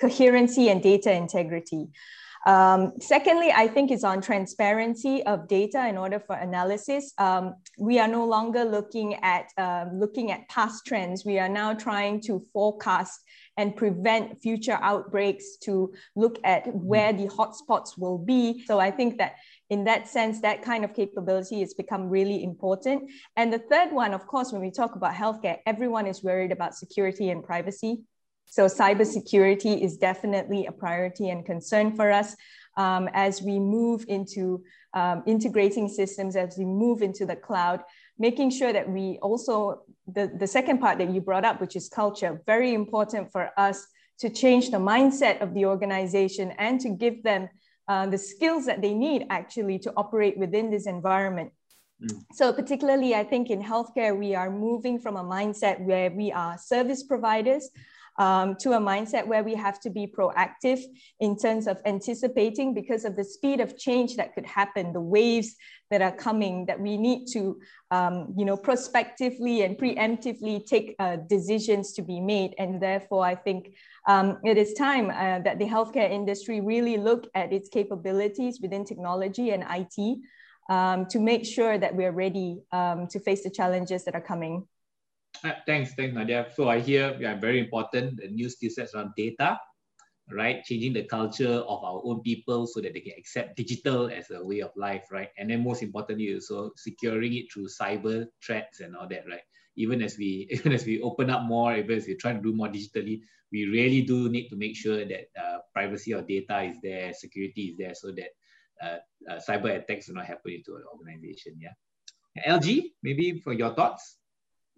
coherency 0.00 0.68
and 0.70 0.82
data 0.82 1.12
integrity 1.12 1.88
um, 2.46 2.92
secondly, 3.00 3.50
I 3.50 3.66
think 3.66 3.90
it's 3.90 4.04
on 4.04 4.20
transparency 4.20 5.20
of 5.24 5.48
data 5.48 5.88
in 5.88 5.98
order 5.98 6.20
for 6.20 6.36
analysis. 6.36 7.12
Um, 7.18 7.56
we 7.76 7.98
are 7.98 8.06
no 8.06 8.24
longer 8.24 8.64
looking 8.64 9.14
at 9.16 9.46
uh, 9.58 9.86
looking 9.92 10.30
at 10.30 10.48
past 10.48 10.86
trends. 10.86 11.24
We 11.24 11.40
are 11.40 11.48
now 11.48 11.74
trying 11.74 12.20
to 12.28 12.46
forecast 12.52 13.20
and 13.56 13.74
prevent 13.74 14.40
future 14.40 14.78
outbreaks 14.82 15.56
to 15.64 15.92
look 16.14 16.38
at 16.44 16.62
where 16.74 17.12
the 17.12 17.26
hotspots 17.26 17.98
will 17.98 18.18
be. 18.18 18.64
So 18.66 18.78
I 18.78 18.90
think 18.90 19.18
that 19.18 19.36
in 19.70 19.84
that 19.84 20.08
sense, 20.08 20.40
that 20.42 20.62
kind 20.62 20.84
of 20.84 20.94
capability 20.94 21.60
has 21.60 21.74
become 21.74 22.08
really 22.08 22.44
important. 22.44 23.10
And 23.36 23.52
the 23.52 23.58
third 23.58 23.92
one, 23.92 24.14
of 24.14 24.26
course, 24.26 24.52
when 24.52 24.60
we 24.60 24.70
talk 24.70 24.94
about 24.94 25.14
healthcare, 25.14 25.58
everyone 25.66 26.06
is 26.06 26.22
worried 26.22 26.52
about 26.52 26.74
security 26.74 27.30
and 27.30 27.42
privacy. 27.42 28.02
So 28.46 28.66
cybersecurity 28.66 29.82
is 29.82 29.96
definitely 29.96 30.66
a 30.66 30.72
priority 30.72 31.30
and 31.30 31.44
concern 31.44 31.96
for 31.96 32.12
us. 32.12 32.36
um, 32.76 33.08
as 33.12 33.42
we 33.42 33.58
move 33.58 34.04
into 34.08 34.62
um, 34.94 35.22
integrating 35.26 35.88
systems, 35.88 36.36
as 36.36 36.56
we 36.58 36.64
move 36.64 37.02
into 37.02 37.26
the 37.26 37.36
cloud, 37.36 37.82
making 38.18 38.50
sure 38.50 38.72
that 38.72 38.88
we 38.88 39.18
also, 39.22 39.82
the, 40.06 40.32
the 40.38 40.46
second 40.46 40.78
part 40.78 40.98
that 40.98 41.10
you 41.10 41.20
brought 41.20 41.44
up, 41.44 41.60
which 41.60 41.76
is 41.76 41.88
culture, 41.88 42.40
very 42.46 42.74
important 42.74 43.30
for 43.30 43.50
us 43.56 43.86
to 44.20 44.30
change 44.30 44.70
the 44.70 44.78
mindset 44.78 45.42
of 45.42 45.52
the 45.54 45.66
organization 45.66 46.52
and 46.58 46.80
to 46.80 46.88
give 46.88 47.22
them 47.22 47.48
uh, 47.88 48.06
the 48.06 48.18
skills 48.18 48.66
that 48.66 48.80
they 48.80 48.94
need 48.94 49.26
actually 49.30 49.78
to 49.78 49.92
operate 49.96 50.36
within 50.38 50.70
this 50.70 50.86
environment. 50.86 51.52
Mm. 52.02 52.24
So 52.32 52.52
particularly, 52.52 53.14
I 53.14 53.24
think 53.24 53.50
in 53.50 53.62
healthcare, 53.62 54.16
we 54.16 54.34
are 54.34 54.50
moving 54.50 54.98
from 54.98 55.16
a 55.16 55.24
mindset 55.24 55.80
where 55.80 56.10
we 56.10 56.32
are 56.32 56.58
service 56.58 57.02
providers 57.02 57.70
um, 58.18 58.56
to 58.56 58.72
a 58.72 58.80
mindset 58.80 59.26
where 59.26 59.44
we 59.44 59.54
have 59.54 59.80
to 59.80 59.90
be 59.90 60.06
proactive 60.06 60.80
in 61.20 61.36
terms 61.36 61.66
of 61.66 61.78
anticipating 61.84 62.74
because 62.74 63.04
of 63.04 63.16
the 63.16 63.24
speed 63.24 63.60
of 63.60 63.78
change 63.78 64.16
that 64.16 64.34
could 64.34 64.46
happen, 64.46 64.92
the 64.92 65.00
waves 65.00 65.54
that 65.90 66.02
are 66.02 66.12
coming, 66.12 66.66
that 66.66 66.80
we 66.80 66.96
need 66.96 67.26
to, 67.32 67.60
um, 67.90 68.34
you 68.36 68.44
know, 68.44 68.56
prospectively 68.56 69.62
and 69.62 69.76
preemptively 69.78 70.64
take 70.64 70.96
uh, 70.98 71.16
decisions 71.28 71.92
to 71.92 72.02
be 72.02 72.20
made. 72.20 72.54
And 72.58 72.80
therefore, 72.80 73.24
I 73.24 73.34
think 73.34 73.74
um, 74.08 74.38
it 74.44 74.56
is 74.56 74.74
time 74.74 75.10
uh, 75.10 75.40
that 75.40 75.58
the 75.58 75.66
healthcare 75.66 76.10
industry 76.10 76.60
really 76.60 76.96
look 76.96 77.28
at 77.34 77.52
its 77.52 77.68
capabilities 77.68 78.60
within 78.60 78.84
technology 78.84 79.50
and 79.50 79.64
IT 79.68 80.18
um, 80.68 81.06
to 81.06 81.20
make 81.20 81.44
sure 81.44 81.78
that 81.78 81.94
we're 81.94 82.12
ready 82.12 82.62
um, 82.72 83.06
to 83.08 83.20
face 83.20 83.44
the 83.44 83.50
challenges 83.50 84.04
that 84.04 84.14
are 84.14 84.20
coming. 84.20 84.66
Uh, 85.44 85.52
thanks, 85.66 85.94
thanks, 85.94 86.14
Nadia. 86.14 86.46
So 86.54 86.68
I 86.68 86.80
hear 86.80 87.16
yeah, 87.20 87.38
very 87.38 87.60
important 87.60 88.20
the 88.20 88.28
new 88.28 88.48
skill 88.48 88.70
sets 88.70 88.94
around 88.94 89.12
data, 89.16 89.58
right? 90.30 90.62
Changing 90.64 90.92
the 90.92 91.04
culture 91.04 91.62
of 91.66 91.84
our 91.84 92.00
own 92.04 92.20
people 92.22 92.66
so 92.66 92.80
that 92.80 92.94
they 92.94 93.00
can 93.00 93.14
accept 93.18 93.56
digital 93.56 94.08
as 94.08 94.30
a 94.30 94.44
way 94.44 94.60
of 94.60 94.70
life, 94.76 95.04
right? 95.10 95.28
And 95.38 95.50
then 95.50 95.62
most 95.62 95.82
importantly, 95.82 96.34
also 96.34 96.70
securing 96.76 97.34
it 97.34 97.52
through 97.52 97.68
cyber 97.68 98.26
threats 98.44 98.80
and 98.80 98.96
all 98.96 99.08
that, 99.08 99.24
right? 99.28 99.44
Even 99.76 100.02
as 100.02 100.16
we 100.18 100.48
even 100.50 100.72
as 100.72 100.84
we 100.84 101.00
open 101.02 101.30
up 101.30 101.42
more, 101.42 101.76
even 101.76 101.96
as 101.96 102.06
we 102.06 102.16
try 102.16 102.32
to 102.32 102.40
do 102.40 102.52
more 102.52 102.68
digitally, 102.68 103.20
we 103.52 103.66
really 103.66 104.02
do 104.02 104.28
need 104.28 104.48
to 104.48 104.56
make 104.56 104.76
sure 104.76 105.04
that 105.04 105.28
uh, 105.38 105.58
privacy 105.72 106.12
of 106.12 106.26
data 106.26 106.62
is 106.62 106.76
there, 106.82 107.12
security 107.12 107.72
is 107.72 107.76
there, 107.76 107.94
so 107.94 108.10
that 108.12 108.30
uh, 108.82 108.98
uh, 109.30 109.40
cyber 109.40 109.76
attacks 109.76 110.06
do 110.06 110.12
not 110.14 110.26
happen 110.26 110.52
into 110.52 110.74
an 110.76 110.84
organization. 110.92 111.58
Yeah. 111.60 111.72
LG, 112.46 112.92
maybe 113.02 113.40
for 113.40 113.52
your 113.52 113.74
thoughts. 113.74 114.18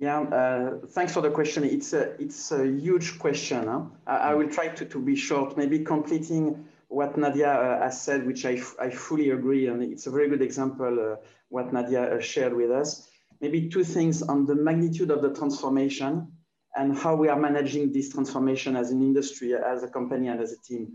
Yeah, 0.00 0.20
uh, 0.20 0.86
thanks 0.86 1.12
for 1.12 1.22
the 1.22 1.30
question. 1.30 1.64
It's 1.64 1.92
a, 1.92 2.20
it's 2.22 2.52
a 2.52 2.64
huge 2.64 3.18
question. 3.18 3.66
Huh? 3.66 3.82
I, 4.06 4.16
I, 4.30 4.34
will 4.34 4.48
try 4.48 4.68
to, 4.68 4.84
to 4.84 5.00
be 5.00 5.16
short, 5.16 5.56
maybe 5.56 5.80
completing 5.80 6.66
what 6.86 7.18
Nadia 7.18 7.52
uh, 7.52 7.82
has 7.82 8.00
said, 8.00 8.24
which 8.24 8.46
I, 8.46 8.62
I 8.80 8.90
fully 8.90 9.30
agree. 9.30 9.66
And 9.66 9.82
it's 9.82 10.06
a 10.06 10.10
very 10.12 10.28
good 10.28 10.40
example, 10.40 11.00
uh, 11.00 11.16
what 11.48 11.72
Nadia 11.72 12.14
uh, 12.14 12.20
shared 12.20 12.54
with 12.54 12.70
us. 12.70 13.08
Maybe 13.40 13.68
two 13.68 13.82
things 13.82 14.22
on 14.22 14.46
the 14.46 14.54
magnitude 14.54 15.10
of 15.10 15.20
the 15.20 15.34
transformation 15.34 16.30
and 16.76 16.96
how 16.96 17.16
we 17.16 17.28
are 17.28 17.38
managing 17.38 17.92
this 17.92 18.12
transformation 18.12 18.76
as 18.76 18.92
an 18.92 19.02
industry, 19.02 19.52
as 19.54 19.82
a 19.82 19.88
company, 19.88 20.28
and 20.28 20.40
as 20.40 20.52
a 20.52 20.62
team. 20.62 20.92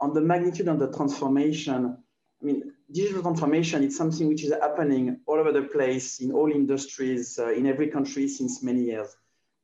On 0.00 0.14
the 0.14 0.22
magnitude 0.22 0.68
of 0.68 0.78
the 0.78 0.90
transformation, 0.90 1.98
I 2.40 2.44
mean, 2.44 2.72
digital 2.90 3.22
transformation 3.22 3.82
is 3.82 3.96
something 3.96 4.28
which 4.28 4.44
is 4.44 4.52
happening 4.52 5.20
all 5.26 5.38
over 5.38 5.52
the 5.52 5.62
place 5.62 6.20
in 6.20 6.32
all 6.32 6.50
industries, 6.50 7.38
uh, 7.38 7.50
in 7.50 7.66
every 7.66 7.88
country 7.88 8.26
since 8.26 8.62
many 8.62 8.82
years. 8.84 9.14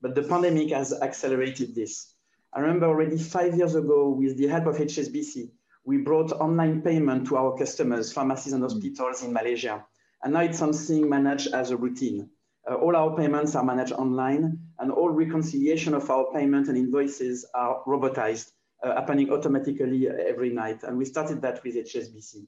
But 0.03 0.15
the 0.15 0.23
pandemic 0.23 0.71
has 0.71 0.93
accelerated 0.93 1.75
this. 1.75 2.15
I 2.53 2.61
remember 2.61 2.87
already 2.87 3.17
five 3.17 3.57
years 3.57 3.75
ago, 3.75 4.11
with 4.11 4.37
the 4.37 4.47
help 4.49 4.67
of 4.67 4.77
HSBC, 4.77 5.51
we 5.85 5.99
brought 5.99 6.33
online 6.33 6.83
payment 6.83 7.27
to 7.29 7.37
our 7.37 7.57
customers, 7.57 8.13
pharmacies 8.13 8.53
and 8.53 8.63
hospitals 8.63 9.23
in 9.23 9.33
Malaysia. 9.33 9.85
And 10.23 10.35
now 10.35 10.41
it's 10.41 10.59
something 10.59 11.09
managed 11.09 11.53
as 11.55 11.71
a 11.71 11.77
routine. 11.77 12.29
Uh, 12.71 12.75
all 12.75 12.97
our 12.97 13.17
payments 13.17 13.55
are 13.55 13.65
managed 13.65 13.93
online, 13.93 14.59
and 14.79 14.91
all 14.91 15.11
reconciliation 15.11 15.95
of 15.95 16.09
our 16.11 16.33
payment 16.33 16.69
and 16.69 16.79
invoices 16.79 17.45
are 17.55 17.83
robotized, 17.87 18.53
uh, 18.83 18.95
happening 18.95 19.31
automatically 19.31 20.09
every 20.09 20.51
night. 20.51 20.83
And 20.83 20.97
we 20.97 21.05
started 21.05 21.43
that 21.43 21.63
with 21.65 21.75
HSBC. 21.75 22.47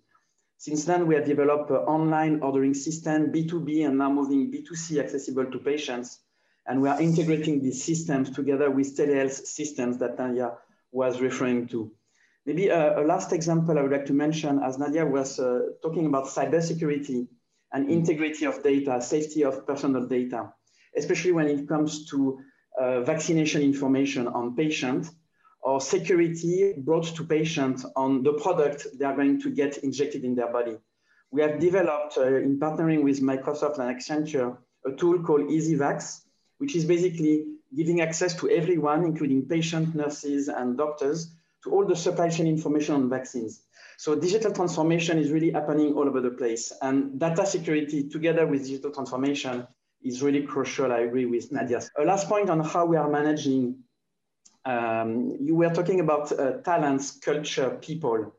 Since 0.58 0.84
then, 0.84 1.06
we 1.06 1.14
have 1.14 1.26
developed 1.26 1.70
an 1.70 1.76
online 1.76 2.40
ordering 2.40 2.74
system, 2.74 3.30
B2B, 3.30 3.86
and 3.86 3.98
now 3.98 4.10
moving 4.10 4.50
B2C 4.50 4.98
accessible 4.98 5.46
to 5.50 5.58
patients. 5.58 6.20
And 6.66 6.80
we 6.80 6.88
are 6.88 7.00
integrating 7.00 7.62
these 7.62 7.84
systems 7.84 8.30
together 8.30 8.70
with 8.70 8.96
telehealth 8.96 9.46
systems 9.46 9.98
that 9.98 10.18
Nadia 10.18 10.54
was 10.90 11.20
referring 11.20 11.68
to. 11.68 11.92
Maybe 12.46 12.68
a, 12.68 13.00
a, 13.00 13.02
last 13.02 13.32
example 13.32 13.78
I 13.78 13.82
would 13.82 13.92
like 13.92 14.06
to 14.06 14.12
mention, 14.12 14.60
as 14.62 14.78
Nadia 14.78 15.04
was 15.04 15.38
uh, 15.38 15.60
talking 15.82 16.06
about 16.06 16.26
cybersecurity 16.26 17.28
and 17.72 17.90
integrity 17.90 18.46
of 18.46 18.62
data, 18.62 19.00
safety 19.02 19.44
of 19.44 19.66
personal 19.66 20.06
data, 20.06 20.52
especially 20.96 21.32
when 21.32 21.48
it 21.48 21.68
comes 21.68 22.08
to 22.10 22.38
uh, 22.80 23.00
vaccination 23.02 23.62
information 23.62 24.28
on 24.28 24.54
patients 24.54 25.10
or 25.66 25.80
security 25.80 26.74
brought 26.76 27.06
to 27.16 27.24
patients 27.24 27.84
on 27.96 28.22
the 28.22 28.32
product 28.34 28.86
they 28.96 29.04
are 29.04 29.16
going 29.16 29.40
to 29.40 29.50
get 29.50 29.78
injected 29.78 30.22
in 30.22 30.36
their 30.36 30.52
body. 30.52 30.76
We 31.32 31.42
have 31.42 31.58
developed, 31.58 32.16
uh, 32.16 32.36
in 32.36 32.60
partnering 32.60 33.02
with 33.02 33.20
Microsoft 33.20 33.80
and 33.80 33.88
Accenture, 33.94 34.56
a 34.84 34.92
tool 34.92 35.24
called 35.24 35.50
EasyVax, 35.50 36.20
which 36.58 36.76
is 36.76 36.84
basically 36.84 37.46
giving 37.74 38.00
access 38.00 38.32
to 38.36 38.48
everyone, 38.48 39.04
including 39.04 39.48
patients, 39.48 39.92
nurses, 39.96 40.46
and 40.46 40.78
doctors, 40.78 41.32
to 41.64 41.72
all 41.72 41.84
the 41.84 41.96
supply 41.96 42.28
chain 42.28 42.46
information 42.46 42.94
on 42.94 43.10
vaccines. 43.10 43.64
So 43.98 44.14
digital 44.14 44.52
transformation 44.52 45.18
is 45.18 45.32
really 45.32 45.50
happening 45.50 45.94
all 45.94 46.06
over 46.06 46.20
the 46.20 46.30
place. 46.30 46.72
And 46.80 47.18
data 47.18 47.44
security 47.44 48.08
together 48.08 48.46
with 48.46 48.62
digital 48.62 48.92
transformation 48.92 49.66
is 50.00 50.22
really 50.22 50.42
crucial. 50.42 50.92
I 50.92 51.00
agree 51.00 51.26
with 51.26 51.50
Nadia. 51.50 51.80
A 51.98 52.04
last 52.04 52.28
point 52.28 52.50
on 52.50 52.60
how 52.60 52.86
we 52.86 52.96
are 52.96 53.10
managing 53.10 53.82
um, 54.66 55.36
you 55.40 55.54
were 55.54 55.70
talking 55.70 56.00
about 56.00 56.32
uh, 56.32 56.58
talents, 56.62 57.12
culture, 57.12 57.78
people. 57.80 58.34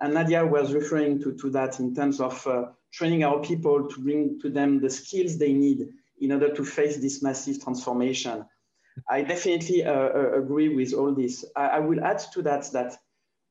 And 0.00 0.14
Nadia 0.14 0.44
was 0.44 0.72
referring 0.72 1.22
to, 1.22 1.34
to 1.34 1.50
that 1.50 1.78
in 1.80 1.94
terms 1.94 2.18
of 2.18 2.46
uh, 2.46 2.64
training 2.92 3.24
our 3.24 3.40
people 3.40 3.86
to 3.88 4.00
bring 4.00 4.40
to 4.40 4.48
them 4.50 4.80
the 4.80 4.88
skills 4.88 5.36
they 5.36 5.52
need 5.52 5.86
in 6.20 6.32
order 6.32 6.52
to 6.54 6.64
face 6.64 6.96
this 6.96 7.22
massive 7.22 7.62
transformation. 7.62 8.46
I 9.10 9.22
definitely 9.22 9.84
uh, 9.84 9.92
uh 9.92 10.32
agree 10.40 10.70
with 10.74 10.94
all 10.94 11.14
this. 11.14 11.44
I, 11.54 11.66
I 11.66 11.78
will 11.80 12.02
add 12.02 12.20
to 12.32 12.42
that 12.42 12.72
that 12.72 12.96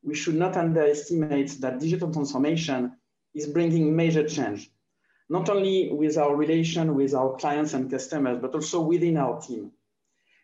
we 0.03 0.15
should 0.15 0.35
not 0.35 0.57
underestimate 0.57 1.51
that 1.61 1.79
digital 1.79 2.11
transformation 2.11 2.93
is 3.35 3.45
bringing 3.45 3.95
major 3.95 4.27
change, 4.27 4.71
not 5.29 5.49
only 5.49 5.91
with 5.91 6.17
our 6.17 6.35
relation 6.35 6.95
with 6.95 7.13
our 7.13 7.35
clients 7.35 7.75
and 7.75 7.91
customers, 7.91 8.39
but 8.41 8.55
also 8.55 8.81
within 8.81 9.17
our 9.17 9.39
team. 9.39 9.71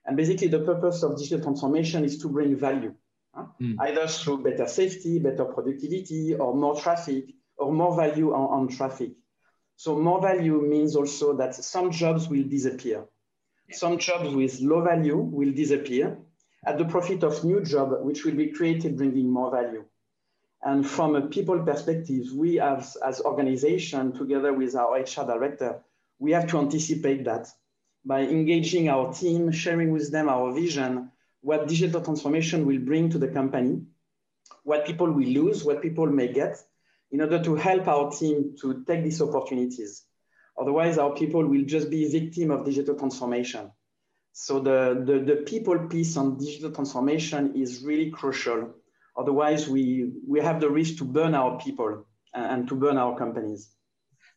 And 0.06 0.18
basically 0.18 0.48
the 0.48 0.60
purpose 0.60 1.04
of 1.04 1.18
digital 1.18 1.44
transformation 1.44 2.04
is 2.04 2.18
to 2.20 2.30
bring 2.30 2.56
value, 2.56 2.94
huh? 3.36 3.46
mm. 3.62 3.76
either 3.80 4.08
through 4.08 4.44
better 4.44 4.68
safety, 4.68 5.20
better 5.20 5.46
productivity, 5.46 6.36
or 6.36 6.56
more 6.56 6.80
traffic, 6.80 7.26
or 7.58 7.72
more 7.72 7.96
value 7.96 8.34
on, 8.34 8.62
on 8.62 8.68
traffic. 8.68 9.12
So 9.76 9.98
more 9.98 10.22
value 10.22 10.62
means 10.62 10.96
also 10.96 11.36
that 11.38 11.56
some 11.56 11.92
jobs 11.92 12.28
will 12.30 12.44
disappear. 12.44 13.06
Some 13.72 13.98
jobs 14.00 14.36
with 14.36 14.60
low 14.60 14.82
value 14.84 15.18
will 15.18 15.54
disappear 15.54 16.18
at 16.66 16.78
the 16.78 16.86
profit 16.86 17.24
of 17.24 17.44
new 17.44 17.64
jobs, 17.64 17.96
which 18.02 18.26
will 18.26 18.36
be 18.36 18.52
created 18.52 18.98
bringing 18.98 19.32
more 19.32 19.52
value. 19.52 19.86
And 20.64 20.88
from 20.88 21.16
a 21.16 21.28
people 21.28 21.60
perspective, 21.64 22.28
we 22.36 22.60
as, 22.60 22.96
as 22.98 23.22
organization, 23.22 24.14
together 24.14 24.54
with 24.54 24.76
our 24.76 25.00
HR 25.00 25.26
director, 25.26 25.82
we 26.20 26.32
have 26.34 26.48
to 26.50 26.60
anticipate 26.60 27.26
that 27.26 27.48
by 28.06 28.22
engaging 28.22 28.90
our 28.90 29.14
team, 29.14 29.52
sharing 29.52 29.92
with 29.92 30.12
them 30.12 30.28
our 30.30 30.54
vision, 30.54 31.12
what 31.42 31.68
digital 31.68 32.02
transformation 32.02 32.66
will 32.66 32.80
bring 32.80 33.10
to 33.10 33.18
the 33.18 33.28
company, 33.28 33.82
what 34.64 34.86
people 34.86 35.12
will 35.12 35.28
lose, 35.28 35.64
what 35.64 35.82
people 35.82 36.08
may 36.08 36.32
get, 36.32 36.58
in 37.12 37.22
order 37.22 37.44
to 37.44 37.56
help 37.56 37.88
our 37.88 38.12
team 38.12 38.56
to 38.62 38.84
take 38.86 39.04
these 39.04 39.22
opportunities. 39.22 40.06
Otherwise, 40.60 40.98
our 40.98 41.14
people 41.14 41.46
will 41.46 41.64
just 41.64 41.90
be 41.90 42.10
victim 42.10 42.52
of 42.52 42.66
digital 42.66 42.96
transformation. 42.96 43.72
So 44.34 44.60
the, 44.60 45.04
the, 45.06 45.20
the 45.20 45.42
people 45.42 45.78
piece 45.88 46.16
on 46.16 46.38
digital 46.38 46.72
transformation 46.72 47.56
is 47.56 47.84
really 47.84 48.12
crucial. 48.12 48.74
Otherwise, 49.18 49.68
we, 49.68 50.12
we 50.28 50.40
have 50.40 50.62
the 50.62 50.70
risk 50.70 50.98
to 50.98 51.06
burn 51.06 51.36
our 51.36 51.60
people 51.60 52.06
uh, 52.34 52.40
and 52.40 52.68
to 52.70 52.76
burn 52.76 52.98
our 52.98 53.18
companies. 53.18 53.70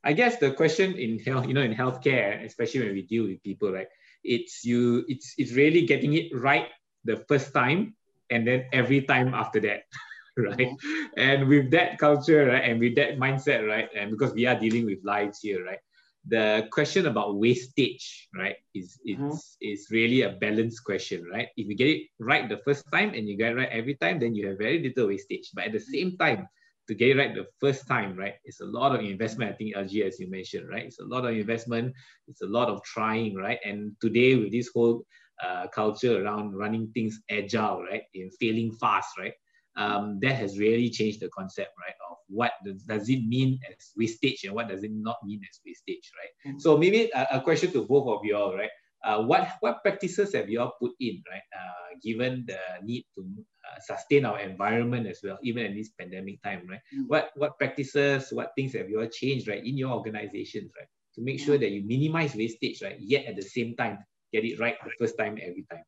I 0.05 0.13
guess 0.13 0.37
the 0.37 0.53
question 0.53 0.95
in 0.95 1.19
health, 1.19 1.49
you 1.49 1.55
know, 1.55 1.63
in 1.63 1.75
healthcare, 1.75 2.45
especially 2.45 2.81
when 2.85 2.93
we 2.93 3.03
deal 3.03 3.25
with 3.25 3.43
people, 3.43 3.73
right? 3.73 3.89
It's 4.23 4.65
you, 4.65 5.05
it's 5.09 5.35
it's 5.39 5.53
really 5.53 5.87
getting 5.87 6.15
it 6.15 6.29
right 6.37 6.69
the 7.05 7.25
first 7.29 7.53
time, 7.53 7.97
and 8.31 8.47
then 8.47 8.67
every 8.73 9.03
time 9.03 9.33
after 9.35 9.61
that, 9.61 9.85
right? 10.37 10.73
Mm-hmm. 10.73 11.05
And 11.17 11.49
with 11.49 11.71
that 11.73 11.99
culture, 11.99 12.47
right, 12.47 12.65
and 12.65 12.81
with 12.81 12.97
that 12.97 13.19
mindset, 13.19 13.67
right, 13.67 13.89
and 13.97 14.11
because 14.11 14.33
we 14.33 14.47
are 14.47 14.59
dealing 14.59 14.85
with 14.87 15.05
lives 15.05 15.41
here, 15.41 15.65
right, 15.65 15.81
the 16.27 16.69
question 16.71 17.07
about 17.07 17.37
wastage, 17.37 18.29
right, 18.37 18.57
is 18.75 19.01
is 19.05 19.19
mm-hmm. 19.19 19.37
is 19.61 19.89
really 19.91 20.23
a 20.23 20.37
balanced 20.41 20.85
question, 20.85 21.25
right? 21.31 21.49
If 21.57 21.69
you 21.69 21.77
get 21.77 21.89
it 21.89 22.09
right 22.19 22.49
the 22.49 22.61
first 22.65 22.85
time 22.93 23.13
and 23.13 23.29
you 23.29 23.37
get 23.37 23.53
it 23.53 23.57
right 23.57 23.73
every 23.73 23.95
time, 23.97 24.19
then 24.21 24.35
you 24.35 24.49
have 24.49 24.59
very 24.59 24.81
little 24.81 25.09
wastage. 25.09 25.51
But 25.53 25.65
at 25.65 25.73
the 25.73 25.81
same 25.81 26.17
time, 26.17 26.49
to 26.89 26.95
get 26.95 27.11
it 27.11 27.17
right 27.17 27.35
the 27.35 27.47
first 27.61 27.87
time, 27.87 28.17
right? 28.17 28.35
It's 28.45 28.61
a 28.61 28.67
lot 28.67 28.95
of 28.95 29.05
investment. 29.05 29.53
I 29.53 29.55
think 29.55 29.75
LG, 29.75 30.07
as 30.07 30.21
you 30.21 30.31
mentioned, 30.31 30.69
right? 30.69 30.85
It's 30.85 31.01
a 31.01 31.05
lot 31.05 31.25
of 31.25 31.37
investment. 31.37 31.95
It's 32.29 32.43
a 32.43 32.47
lot 32.47 32.69
of 32.69 32.83
trying, 32.85 33.35
right? 33.37 33.59
And 33.65 33.93
today 34.01 34.37
with 34.37 34.53
this 34.53 34.71
whole 34.75 35.05
uh, 35.43 35.67
culture 35.69 36.23
around 36.23 36.55
running 36.55 36.91
things 36.95 37.21
agile, 37.31 37.83
right? 37.83 38.03
In 38.15 38.31
failing 38.41 38.73
fast, 38.73 39.19
right? 39.19 39.33
Um, 39.77 40.21
that 40.23 40.37
has 40.37 40.59
really 40.59 40.89
changed 40.89 41.21
the 41.21 41.29
concept, 41.31 41.71
right? 41.81 41.95
Of 42.11 42.19
what 42.29 42.53
does, 42.65 42.83
does 42.83 43.09
it 43.09 43.27
mean 43.27 43.59
as 43.69 43.91
wastage 43.97 44.45
and 44.45 44.55
what 44.55 44.69
does 44.69 44.85
it 44.85 44.93
not 44.93 45.17
mean 45.25 45.41
as 45.51 45.61
wastage, 45.67 46.11
right? 46.17 46.51
Mm-hmm. 46.53 46.59
So 46.61 46.77
maybe 46.77 47.11
a, 47.15 47.27
a, 47.33 47.41
question 47.41 47.73
to 47.73 47.85
both 47.85 48.07
of 48.07 48.25
you 48.25 48.37
all, 48.37 48.55
right? 48.55 48.71
Uh, 49.05 49.23
what 49.23 49.49
what 49.61 49.83
practices 49.83 50.33
have 50.33 50.49
you 50.49 50.61
all 50.61 50.73
put 50.81 50.93
in, 51.01 51.23
right? 51.31 51.45
Uh, 51.53 52.01
given 52.03 52.45
the 52.49 52.59
need 52.83 53.05
to 53.15 53.21
uh, 53.69 53.79
sustain 53.81 54.25
our 54.25 54.41
environment 54.41 55.07
as 55.07 55.21
well, 55.23 55.39
even 55.43 55.67
in 55.67 55.77
this 55.77 55.91
pandemic 55.93 56.43
time, 56.43 56.67
right? 56.69 56.81
Mm. 56.97 57.07
What 57.09 57.31
what 57.37 57.59
practices, 57.59 58.33
what 58.33 58.53
things 58.57 58.73
have 58.73 58.89
you 58.89 59.01
all 59.01 59.13
changed, 59.13 59.47
right, 59.47 59.65
in 59.65 59.77
your 59.77 59.93
organizations, 59.93 60.73
right, 60.73 60.89
to 61.15 61.21
make 61.21 61.39
sure 61.39 61.59
that 61.59 61.71
you 61.71 61.85
minimize 61.85 62.35
wastage, 62.35 62.81
right, 62.83 62.97
yet 62.99 63.27
at 63.27 63.37
the 63.37 63.45
same 63.45 63.77
time 63.77 63.99
get 64.33 64.45
it 64.45 64.59
right 64.59 64.75
the 64.83 64.91
first 64.99 65.17
time 65.19 65.39
every 65.41 65.65
time. 65.71 65.85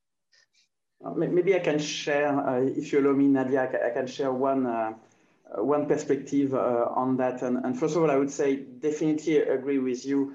Uh, 1.05 1.13
maybe 1.13 1.55
I 1.55 1.59
can 1.59 1.79
share, 1.79 2.29
uh, 2.29 2.61
if 2.61 2.93
you 2.93 3.01
allow 3.01 3.13
me, 3.13 3.27
Nadia, 3.27 3.69
I 3.85 3.91
can 3.91 4.07
share 4.07 4.33
one 4.33 4.67
uh, 4.67 4.95
uh, 5.47 5.63
one 5.63 5.87
perspective 5.87 6.55
uh, 6.55 6.87
on 6.91 7.17
that. 7.19 7.43
And, 7.43 7.65
and 7.65 7.79
first 7.79 7.95
of 7.95 8.03
all, 8.03 8.11
I 8.11 8.17
would 8.17 8.31
say 8.31 8.57
definitely 8.57 9.39
agree 9.39 9.79
with 9.79 10.05
you. 10.05 10.35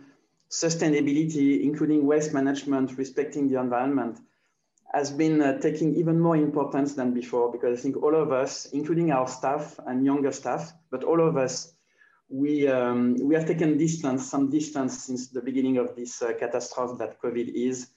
Sustainability, 0.51 1.63
including 1.63 2.05
waste 2.05 2.34
management, 2.34 2.98
respecting 2.98 3.48
the 3.48 3.60
environment, 3.60 4.20
has 4.93 5.10
been 5.10 5.41
uh, 5.41 5.58
taking 5.60 5.96
even 5.96 6.20
more 6.20 6.36
importance 6.36 6.93
than 6.93 7.13
before 7.13 7.51
because 7.51 7.79
I 7.79 7.81
think 7.81 8.03
all 8.03 8.13
of 8.13 8.34
us, 8.34 8.65
including 8.74 9.12
our 9.12 9.27
staff 9.27 9.79
and 9.88 10.05
younger 10.05 10.31
staff, 10.34 10.74
but 10.89 11.05
all 11.05 11.25
of 11.25 11.38
us, 11.38 11.74
we, 12.27 12.67
um, 12.67 13.15
we 13.22 13.34
have 13.36 13.48
taken 13.48 13.77
distance, 13.77 14.29
some 14.29 14.50
distance 14.50 15.05
since 15.05 15.29
the 15.29 15.41
beginning 15.41 15.77
of 15.77 15.96
this 15.96 16.22
uh, 16.22 16.34
catastrophe 16.38 16.96
that 17.00 17.22
COVID 17.22 17.50
is. 17.53 17.88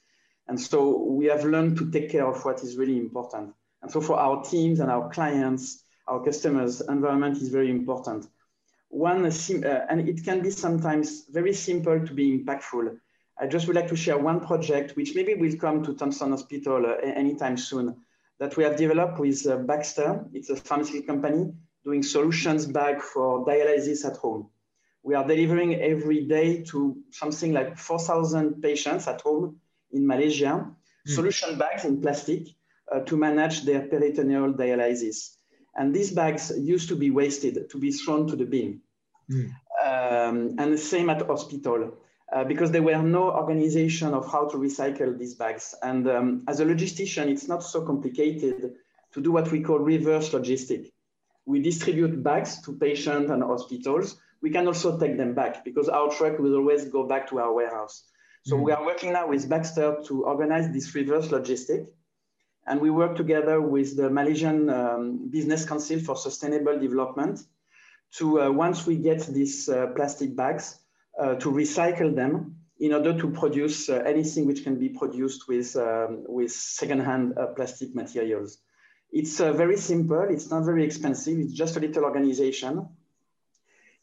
And 0.47 0.59
so 0.59 0.97
we 0.97 1.25
have 1.25 1.43
learned 1.43 1.77
to 1.77 1.91
take 1.91 2.09
care 2.09 2.25
of 2.25 2.43
what 2.45 2.63
is 2.63 2.77
really 2.77 2.97
important. 2.97 3.53
And 3.81 3.91
so 3.91 3.99
for 3.99 4.17
our 4.17 4.43
teams 4.43 4.79
and 4.79 4.89
our 4.89 5.09
clients, 5.09 5.83
our 6.07 6.23
customers, 6.23 6.81
environment 6.81 7.37
is 7.37 7.49
very 7.49 7.69
important. 7.69 8.27
One, 8.89 9.25
uh, 9.25 9.85
and 9.89 10.07
it 10.07 10.23
can 10.23 10.41
be 10.41 10.49
sometimes 10.49 11.25
very 11.29 11.53
simple 11.53 12.05
to 12.05 12.13
be 12.13 12.39
impactful. 12.39 12.97
I 13.37 13.47
just 13.47 13.67
would 13.67 13.75
like 13.75 13.89
to 13.89 13.95
share 13.95 14.17
one 14.17 14.45
project, 14.45 14.95
which 14.95 15.13
maybe 15.15 15.33
will 15.33 15.57
come 15.57 15.83
to 15.83 15.93
Thomson 15.93 16.31
Hospital 16.31 16.85
uh, 16.85 17.05
anytime 17.05 17.57
soon, 17.57 17.97
that 18.39 18.55
we 18.55 18.63
have 18.63 18.77
developed 18.77 19.19
with 19.19 19.45
uh, 19.47 19.57
Baxter. 19.57 20.25
It's 20.33 20.49
a 20.49 20.55
pharmaceutical 20.55 21.15
company 21.15 21.51
doing 21.83 22.01
solutions 22.01 22.65
bag 22.65 23.01
for 23.01 23.45
dialysis 23.45 24.05
at 24.05 24.17
home. 24.17 24.49
We 25.03 25.13
are 25.13 25.27
delivering 25.27 25.75
every 25.75 26.25
day 26.25 26.63
to 26.63 26.97
something 27.11 27.53
like 27.53 27.77
4,000 27.77 28.61
patients 28.61 29.07
at 29.07 29.21
home 29.21 29.57
in 29.91 30.07
Malaysia, 30.07 30.65
mm. 31.07 31.11
solution 31.11 31.59
bags 31.59 31.85
in 31.85 32.01
plastic 32.01 32.47
uh, 32.91 33.01
to 33.01 33.15
manage 33.15 33.63
their 33.63 33.81
peritoneal 33.81 34.53
dialysis. 34.53 35.34
And 35.75 35.93
these 35.93 36.11
bags 36.11 36.51
used 36.57 36.89
to 36.89 36.95
be 36.95 37.11
wasted, 37.11 37.69
to 37.69 37.77
be 37.77 37.91
thrown 37.91 38.27
to 38.27 38.35
the 38.35 38.45
bin. 38.45 38.81
Mm. 39.29 39.49
Um, 39.85 40.55
and 40.57 40.73
the 40.73 40.77
same 40.77 41.09
at 41.09 41.25
hospital 41.25 41.97
uh, 42.33 42.43
because 42.43 42.71
there 42.71 42.81
were 42.81 43.01
no 43.01 43.31
organization 43.31 44.13
of 44.13 44.31
how 44.31 44.47
to 44.47 44.57
recycle 44.57 45.17
these 45.17 45.35
bags. 45.35 45.75
And 45.81 46.07
um, 46.09 46.43
as 46.47 46.59
a 46.59 46.65
logistician, 46.65 47.27
it's 47.27 47.47
not 47.47 47.63
so 47.63 47.85
complicated 47.85 48.73
to 49.13 49.21
do 49.21 49.31
what 49.31 49.51
we 49.51 49.61
call 49.61 49.79
reverse 49.79 50.29
logistic. 50.29 50.91
We 51.45 51.61
distribute 51.61 52.23
bags 52.23 52.61
to 52.63 52.73
patients 52.73 53.29
and 53.29 53.43
hospitals. 53.43 54.17
We 54.41 54.49
can 54.49 54.67
also 54.67 54.97
take 54.97 55.17
them 55.17 55.33
back 55.33 55.63
because 55.63 55.87
our 55.89 56.09
truck 56.09 56.39
will 56.39 56.55
always 56.55 56.85
go 56.85 57.07
back 57.07 57.29
to 57.29 57.39
our 57.39 57.53
warehouse. 57.53 58.03
So 58.45 58.57
mm 58.57 58.63
we 58.63 58.71
are 58.71 58.85
working 58.85 59.13
now 59.13 59.27
with 59.27 59.49
Baxter 59.49 59.97
to 60.05 60.25
organize 60.25 60.71
this 60.71 60.93
reverse 60.93 61.29
logistic. 61.29 61.87
And 62.67 62.81
we 62.81 62.89
work 62.89 63.15
together 63.15 63.61
with 63.61 63.95
the 63.95 64.09
Malaysian 64.09 64.69
um, 64.69 65.29
Business 65.29 65.65
Council 65.65 65.99
for 65.99 66.15
Sustainable 66.15 66.79
Development 66.79 67.39
to, 68.17 68.41
uh, 68.41 68.51
once 68.51 68.87
we 68.87 68.95
get 68.95 69.25
these 69.27 69.69
uh, 69.69 69.87
plastic 69.95 70.35
bags, 70.35 70.79
uh, 71.19 71.35
to 71.35 71.51
recycle 71.51 72.13
them 72.13 72.55
in 72.79 72.91
order 72.93 73.17
to 73.17 73.29
produce 73.29 73.87
uh, 73.89 74.03
anything 74.05 74.45
which 74.45 74.63
can 74.63 74.77
be 74.77 74.89
produced 74.89 75.47
with, 75.47 75.75
um, 75.75 76.23
with 76.27 76.51
secondhand 76.51 77.37
uh, 77.37 77.47
plastic 77.47 77.93
materials. 77.95 78.57
It's 79.11 79.37
very 79.37 79.77
simple, 79.77 80.25
it's 80.29 80.49
not 80.49 80.65
very 80.65 80.83
expensive, 80.83 81.39
it's 81.39 81.53
just 81.53 81.77
a 81.77 81.79
little 81.79 82.03
organization 82.03 82.89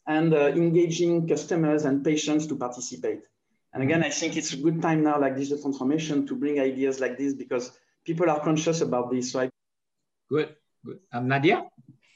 and 0.07 0.33
engaging 0.33 1.27
customers 1.27 1.85
and 1.85 2.03
patients 2.03 2.47
to 2.47 2.55
participate. 2.55 3.21
And 3.73 3.83
again, 3.83 4.03
I 4.03 4.09
think 4.09 4.37
it's 4.37 4.53
a 4.53 4.57
good 4.57 4.81
time 4.81 5.03
now, 5.03 5.19
like 5.19 5.35
digital 5.35 5.61
transformation, 5.61 6.25
to 6.27 6.35
bring 6.35 6.59
ideas 6.59 6.99
like 6.99 7.17
this 7.17 7.33
because 7.33 7.71
people 8.05 8.29
are 8.29 8.39
conscious 8.39 8.81
about 8.81 9.11
this. 9.11 9.33
right? 9.35 9.49
Good, 10.29 10.55
good. 10.85 10.99
Um, 11.11 11.27
Nadia? 11.27 11.63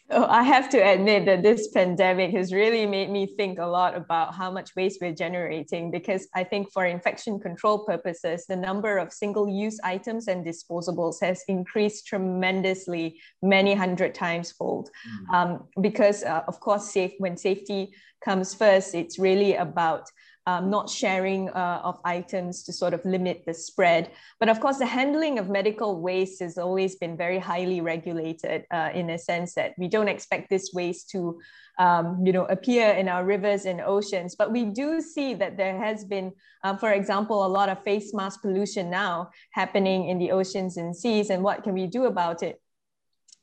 Oh, 0.09 0.25
I 0.25 0.43
have 0.43 0.69
to 0.69 0.77
admit 0.77 1.25
that 1.25 1.43
this 1.43 1.67
pandemic 1.67 2.31
has 2.31 2.53
really 2.53 2.85
made 2.85 3.09
me 3.09 3.35
think 3.35 3.59
a 3.59 3.65
lot 3.65 3.93
about 3.93 4.33
how 4.33 4.49
much 4.49 4.73
waste 4.73 4.99
we're 5.01 5.13
generating 5.13 5.91
because 5.91 6.29
I 6.33 6.45
think 6.45 6.71
for 6.71 6.85
infection 6.85 7.41
control 7.41 7.79
purposes, 7.79 8.45
the 8.47 8.55
number 8.55 8.99
of 8.99 9.11
single 9.11 9.49
use 9.49 9.77
items 9.83 10.29
and 10.29 10.45
disposables 10.45 11.17
has 11.21 11.43
increased 11.49 12.07
tremendously, 12.07 13.19
many 13.41 13.75
hundred 13.75 14.15
times 14.15 14.53
fold. 14.53 14.89
Mm. 15.29 15.33
Um, 15.33 15.67
because, 15.81 16.23
uh, 16.23 16.43
of 16.47 16.61
course, 16.61 16.89
safe, 16.89 17.11
when 17.17 17.35
safety 17.35 17.93
comes 18.23 18.53
first, 18.53 18.95
it's 18.95 19.19
really 19.19 19.55
about 19.55 20.09
um, 20.47 20.69
not 20.69 20.89
sharing 20.89 21.49
uh, 21.49 21.81
of 21.83 21.99
items 22.05 22.63
to 22.63 22.71
sort 22.71 22.93
of 22.93 23.03
limit 23.05 23.43
the 23.45 23.53
spread. 23.53 24.09
But 24.39 24.47
of 24.47 24.59
course, 24.61 24.77
the 24.77 24.85
handling 24.85 25.37
of 25.37 25.49
medical 25.49 26.01
waste 26.01 26.39
has 26.39 26.57
always 26.57 26.95
been 26.95 27.17
very 27.17 27.37
highly 27.37 27.81
regulated 27.81 28.65
uh, 28.71 28.89
in 28.93 29.09
a 29.09 29.19
sense 29.19 29.53
that 29.55 29.73
we 29.77 29.89
don't 29.89 30.07
expect 30.07 30.49
this 30.49 30.71
waste 30.73 31.09
to 31.11 31.39
um, 31.79 32.25
you 32.25 32.31
know, 32.31 32.45
appear 32.45 32.89
in 32.91 33.07
our 33.07 33.23
rivers 33.23 33.65
and 33.65 33.81
oceans. 33.81 34.35
But 34.35 34.51
we 34.51 34.65
do 34.65 35.01
see 35.01 35.33
that 35.35 35.57
there 35.57 35.77
has 35.77 36.05
been, 36.05 36.31
uh, 36.63 36.77
for 36.77 36.93
example, 36.93 37.45
a 37.45 37.47
lot 37.47 37.69
of 37.69 37.83
face 37.83 38.13
mask 38.13 38.41
pollution 38.41 38.89
now 38.89 39.29
happening 39.51 40.07
in 40.07 40.17
the 40.17 40.31
oceans 40.31 40.77
and 40.77 40.95
seas. 40.95 41.29
And 41.29 41.43
what 41.43 41.63
can 41.63 41.73
we 41.73 41.87
do 41.87 42.05
about 42.05 42.41
it? 42.41 42.59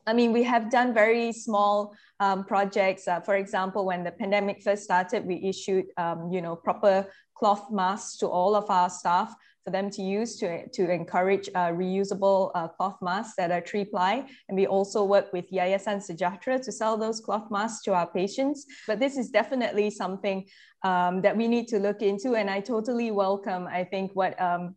I 0.06 0.12
mean, 0.12 0.32
we 0.32 0.42
have 0.42 0.70
done 0.70 0.92
very 0.92 1.32
small 1.32 1.94
um, 2.20 2.44
projects. 2.44 3.08
Uh, 3.08 3.20
for 3.20 3.36
example, 3.36 3.84
when 3.84 4.04
the 4.04 4.12
pandemic 4.12 4.62
first 4.62 4.84
started, 4.84 5.26
we 5.26 5.42
issued, 5.44 5.86
um, 5.96 6.30
you 6.32 6.40
know, 6.40 6.56
proper 6.56 7.06
cloth 7.34 7.70
masks 7.70 8.16
to 8.18 8.26
all 8.26 8.54
of 8.54 8.70
our 8.70 8.88
staff 8.88 9.34
for 9.64 9.70
them 9.70 9.90
to 9.90 10.02
use 10.02 10.36
to, 10.36 10.68
to 10.68 10.90
encourage 10.90 11.48
uh, 11.54 11.68
reusable 11.68 12.50
uh, 12.54 12.68
cloth 12.68 12.98
masks 13.00 13.34
that 13.36 13.50
are 13.50 13.62
three 13.62 13.84
ply. 13.84 14.26
And 14.48 14.56
we 14.56 14.66
also 14.66 15.04
work 15.04 15.32
with 15.32 15.50
Yayasan 15.50 16.04
Sejahtera 16.06 16.62
to 16.62 16.70
sell 16.70 16.96
those 16.98 17.20
cloth 17.20 17.50
masks 17.50 17.82
to 17.84 17.94
our 17.94 18.06
patients. 18.06 18.66
But 18.86 19.00
this 19.00 19.16
is 19.16 19.30
definitely 19.30 19.90
something 19.90 20.46
um, 20.84 21.22
that 21.22 21.36
we 21.36 21.48
need 21.48 21.66
to 21.68 21.78
look 21.78 22.02
into. 22.02 22.34
And 22.34 22.50
I 22.50 22.60
totally 22.60 23.10
welcome, 23.10 23.66
I 23.66 23.84
think, 23.84 24.10
what 24.14 24.38
um, 24.40 24.76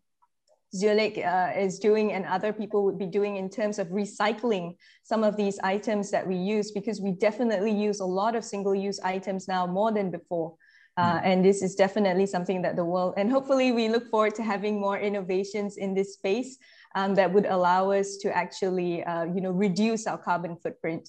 Zuellig 0.74 1.24
uh, 1.24 1.58
is 1.58 1.78
doing 1.78 2.12
and 2.12 2.26
other 2.26 2.52
people 2.52 2.84
would 2.84 2.98
be 2.98 3.06
doing 3.06 3.36
in 3.36 3.48
terms 3.48 3.78
of 3.78 3.88
recycling 3.88 4.76
some 5.02 5.24
of 5.24 5.36
these 5.36 5.58
items 5.60 6.10
that 6.10 6.26
we 6.26 6.36
use 6.36 6.72
because 6.72 7.00
we 7.00 7.12
definitely 7.12 7.72
use 7.72 8.00
a 8.00 8.04
lot 8.04 8.36
of 8.36 8.44
single 8.44 8.74
use 8.74 9.00
items 9.00 9.48
now 9.48 9.66
more 9.66 9.92
than 9.92 10.10
before. 10.10 10.54
Uh, 10.98 11.20
hmm. 11.20 11.26
and 11.26 11.44
this 11.44 11.62
is 11.62 11.76
definitely 11.76 12.26
something 12.26 12.60
that 12.60 12.74
the 12.74 12.84
world, 12.84 13.14
and 13.16 13.30
hopefully 13.30 13.70
we 13.70 13.88
look 13.88 14.10
forward 14.10 14.34
to 14.34 14.42
having 14.42 14.80
more 14.80 14.98
innovations 14.98 15.76
in 15.76 15.94
this 15.94 16.14
space 16.14 16.58
um, 16.96 17.14
that 17.14 17.32
would 17.32 17.46
allow 17.46 17.92
us 17.92 18.16
to 18.16 18.36
actually, 18.36 19.04
uh, 19.04 19.24
you 19.24 19.40
know, 19.40 19.52
reduce 19.52 20.08
our 20.08 20.18
carbon 20.18 20.56
footprint. 20.56 21.08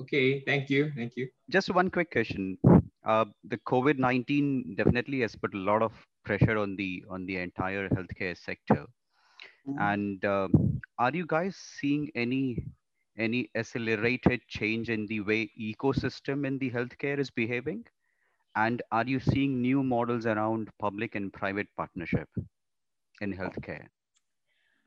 Okay, 0.00 0.42
thank 0.44 0.68
you, 0.68 0.92
thank 0.94 1.12
you. 1.16 1.28
Just 1.48 1.72
one 1.72 1.90
quick 1.90 2.10
question. 2.10 2.58
Uh, 3.04 3.24
the 3.44 3.56
COVID-19 3.58 4.76
definitely 4.76 5.20
has 5.20 5.34
put 5.34 5.54
a 5.54 5.58
lot 5.58 5.80
of 5.82 5.92
pressure 6.24 6.58
on 6.58 6.76
the 6.76 7.04
on 7.08 7.26
the 7.26 7.36
entire 7.38 7.88
healthcare 7.88 8.36
sector. 8.36 8.86
Mm-hmm. 9.68 9.80
And 9.80 10.24
uh, 10.24 10.48
are 10.98 11.10
you 11.12 11.26
guys 11.26 11.56
seeing 11.56 12.10
any 12.14 12.64
any 13.16 13.50
accelerated 13.54 14.40
change 14.48 14.90
in 14.90 15.06
the 15.06 15.20
way 15.20 15.50
ecosystem 15.60 16.46
in 16.46 16.58
the 16.58 16.70
healthcare 16.70 17.18
is 17.18 17.30
behaving? 17.30 17.84
And 18.56 18.82
are 18.92 19.04
you 19.04 19.20
seeing 19.20 19.60
new 19.60 19.82
models 19.82 20.26
around 20.26 20.70
public 20.78 21.14
and 21.14 21.32
private 21.32 21.68
partnership 21.76 22.28
in 23.20 23.36
healthcare? 23.36 23.86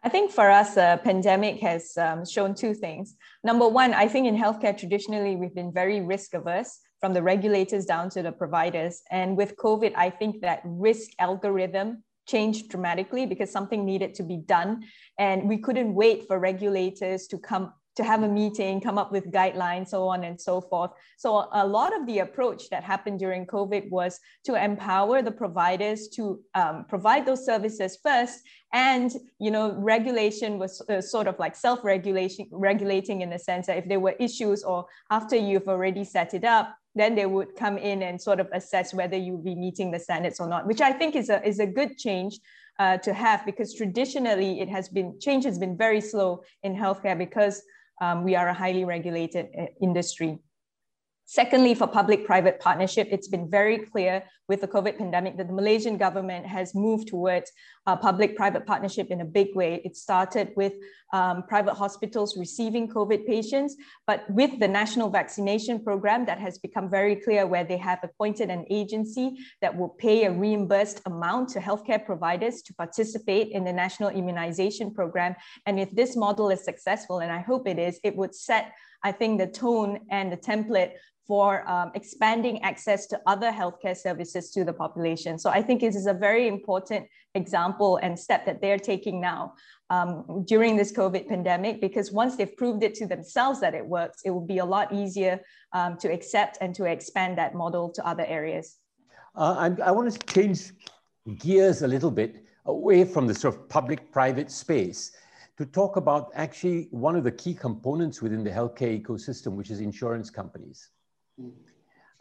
I 0.03 0.09
think 0.09 0.31
for 0.31 0.49
us, 0.49 0.75
the 0.75 0.83
uh, 0.83 0.97
pandemic 0.97 1.59
has 1.59 1.97
um, 1.97 2.23
shown 2.23 2.53
two 2.53 2.73
things. 2.73 3.15
Number 3.43 3.67
one, 3.67 3.93
I 3.93 4.07
think 4.07 4.27
in 4.27 4.37
healthcare, 4.37 4.77
traditionally, 4.77 5.35
we've 5.35 5.55
been 5.55 5.73
very 5.73 6.01
risk 6.01 6.33
averse 6.33 6.79
from 6.99 7.13
the 7.13 7.21
regulators 7.21 7.85
down 7.85 8.09
to 8.11 8.21
the 8.23 8.31
providers. 8.31 9.01
And 9.11 9.37
with 9.37 9.55
COVID, 9.57 9.93
I 9.95 10.09
think 10.09 10.41
that 10.41 10.61
risk 10.63 11.11
algorithm 11.19 12.03
changed 12.27 12.69
dramatically 12.69 13.25
because 13.25 13.51
something 13.51 13.85
needed 13.85 14.13
to 14.15 14.23
be 14.23 14.37
done. 14.37 14.83
And 15.17 15.47
we 15.47 15.57
couldn't 15.57 15.93
wait 15.93 16.27
for 16.27 16.39
regulators 16.39 17.27
to 17.27 17.37
come 17.37 17.73
to 17.97 18.03
have 18.03 18.21
a 18.21 18.27
meeting, 18.27 18.79
come 18.79 18.99
up 18.99 19.11
with 19.11 19.31
guidelines, 19.31 19.87
so 19.87 20.07
on 20.07 20.23
and 20.23 20.39
so 20.39 20.61
forth. 20.61 20.91
So 21.17 21.49
a 21.51 21.65
lot 21.65 21.99
of 21.99 22.05
the 22.05 22.19
approach 22.19 22.69
that 22.69 22.83
happened 22.83 23.17
during 23.17 23.47
COVID 23.47 23.89
was 23.89 24.19
to 24.45 24.53
empower 24.53 25.23
the 25.23 25.31
providers 25.31 26.07
to 26.09 26.39
um, 26.53 26.85
provide 26.87 27.25
those 27.25 27.43
services 27.43 27.97
first, 28.03 28.39
and 28.71 29.11
you 29.39 29.49
know 29.49 29.73
regulation 29.73 30.59
was 30.59 30.79
uh, 30.89 31.01
sort 31.01 31.27
of 31.27 31.39
like 31.39 31.55
self-regulation, 31.55 32.47
regulating 32.51 33.21
in 33.21 33.31
the 33.31 33.39
sense 33.39 33.65
that 33.65 33.77
if 33.77 33.87
there 33.89 33.99
were 33.99 34.15
issues 34.19 34.63
or 34.63 34.85
after 35.09 35.35
you've 35.35 35.67
already 35.67 36.03
set 36.03 36.35
it 36.35 36.43
up, 36.43 36.75
then 36.99 37.15
they 37.15 37.25
would 37.25 37.55
come 37.55 37.77
in 37.77 38.03
and 38.03 38.21
sort 38.21 38.39
of 38.39 38.47
assess 38.53 38.93
whether 38.93 39.17
you'll 39.17 39.43
be 39.43 39.55
meeting 39.55 39.91
the 39.91 39.99
standards 39.99 40.39
or 40.39 40.47
not, 40.47 40.65
which 40.67 40.81
I 40.81 40.91
think 40.93 41.15
is 41.15 41.29
a 41.29 41.45
is 41.47 41.59
a 41.59 41.67
good 41.67 41.97
change 41.97 42.39
uh, 42.79 42.97
to 42.97 43.13
have 43.13 43.45
because 43.45 43.73
traditionally 43.73 44.59
it 44.59 44.69
has 44.69 44.89
been 44.89 45.19
change 45.19 45.45
has 45.45 45.57
been 45.57 45.77
very 45.77 46.01
slow 46.01 46.43
in 46.63 46.75
healthcare 46.75 47.17
because 47.17 47.61
um, 48.01 48.23
we 48.23 48.35
are 48.35 48.49
a 48.49 48.53
highly 48.53 48.85
regulated 48.85 49.47
uh, 49.57 49.65
industry. 49.81 50.39
Secondly, 51.29 51.75
for 51.75 51.87
public-private 51.87 52.61
partnership, 52.61 53.09
it's 53.11 53.27
been 53.27 53.49
very 53.49 53.79
clear 53.79 54.23
with 54.47 54.61
the 54.61 54.67
COVID 54.67 54.97
pandemic 54.97 55.35
that 55.35 55.47
the 55.47 55.53
Malaysian 55.53 55.97
government 55.97 56.45
has 56.45 56.73
moved 56.73 57.09
towards 57.09 57.51
uh, 57.85 57.97
public-private 57.97 58.65
partnership 58.65 59.07
in 59.11 59.19
a 59.19 59.25
big 59.25 59.53
way. 59.53 59.81
It 59.83 59.97
started 59.97 60.53
with 60.55 60.75
um, 61.11 61.43
private 61.43 61.73
hospitals 61.73 62.37
receiving 62.37 62.87
COVID 62.87 63.27
patients, 63.27 63.75
but 64.05 64.23
with 64.29 64.57
the 64.57 64.69
national 64.69 65.09
vaccination 65.09 65.83
program 65.83 66.25
that 66.27 66.39
has 66.39 66.59
become 66.59 66.89
very 66.89 67.17
clear 67.17 67.45
where 67.45 67.65
they 67.65 67.75
have 67.75 67.99
appointed 68.03 68.49
an 68.49 68.63
agency 68.69 69.37
that 69.61 69.75
will 69.75 69.89
pay 69.89 70.23
a 70.23 70.31
reimbursed 70.31 71.01
amount 71.07 71.49
to 71.49 71.59
healthcare 71.59 72.03
providers 72.05 72.61
to 72.61 72.73
participate 72.75 73.49
in 73.49 73.65
the 73.65 73.73
national 73.73 74.11
immunization 74.11 74.93
program. 74.93 75.35
And 75.65 75.77
if 75.77 75.91
this 75.91 76.15
model 76.15 76.49
is 76.51 76.63
successful, 76.63 77.19
and 77.19 77.33
I 77.33 77.39
hope 77.39 77.67
it 77.67 77.77
is, 77.77 77.99
it 78.05 78.15
would 78.15 78.33
set 78.33 78.71
I 79.03 79.11
think 79.11 79.39
the 79.39 79.47
tone 79.47 79.99
and 80.09 80.31
the 80.31 80.37
template 80.37 80.93
for 81.27 81.69
um, 81.69 81.91
expanding 81.93 82.61
access 82.63 83.05
to 83.07 83.19
other 83.27 83.51
healthcare 83.51 83.95
services 83.95 84.49
to 84.51 84.63
the 84.63 84.73
population. 84.73 85.37
So 85.37 85.49
I 85.49 85.61
think 85.61 85.81
this 85.81 85.95
is 85.95 86.07
a 86.07 86.13
very 86.13 86.47
important 86.47 87.05
example 87.35 87.97
and 87.97 88.17
step 88.17 88.45
that 88.45 88.61
they're 88.61 88.79
taking 88.79 89.19
now 89.19 89.53
um, 89.89 90.45
during 90.47 90.77
this 90.77 90.91
COVID 90.91 91.27
pandemic, 91.27 91.81
because 91.81 92.11
once 92.11 92.35
they've 92.37 92.55
proved 92.55 92.81
it 92.83 92.95
to 92.95 93.05
themselves 93.07 93.59
that 93.59 93.73
it 93.73 93.85
works, 93.85 94.21
it 94.23 94.31
will 94.31 94.45
be 94.45 94.59
a 94.59 94.65
lot 94.65 94.93
easier 94.93 95.41
um, 95.73 95.97
to 95.97 96.11
accept 96.11 96.57
and 96.61 96.73
to 96.75 96.85
expand 96.85 97.37
that 97.37 97.53
model 97.53 97.89
to 97.89 98.07
other 98.07 98.25
areas. 98.25 98.77
Uh, 99.35 99.69
I, 99.79 99.89
I 99.89 99.91
want 99.91 100.11
to 100.11 100.33
change 100.33 100.71
gears 101.37 101.81
a 101.81 101.87
little 101.87 102.11
bit 102.11 102.45
away 102.65 103.03
from 103.03 103.27
the 103.27 103.33
sort 103.33 103.55
of 103.55 103.69
public-private 103.69 104.49
space 104.49 105.11
to 105.57 105.65
talk 105.65 105.95
about 105.95 106.31
actually 106.35 106.87
one 106.91 107.15
of 107.15 107.23
the 107.23 107.31
key 107.31 107.53
components 107.53 108.21
within 108.21 108.43
the 108.43 108.49
healthcare 108.49 109.01
ecosystem, 109.01 109.53
which 109.53 109.71
is 109.71 109.79
insurance 109.79 110.29
companies. 110.29 110.89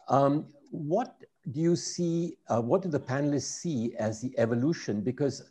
Um, 0.09 0.46
what 0.70 1.16
do 1.50 1.61
you 1.61 1.76
see, 1.76 2.37
uh, 2.48 2.61
what 2.61 2.83
do 2.83 2.88
the 2.88 3.00
panelists 3.00 3.42
see 3.61 3.94
as 3.98 4.20
the 4.20 4.37
evolution? 4.38 5.00
Because 5.00 5.50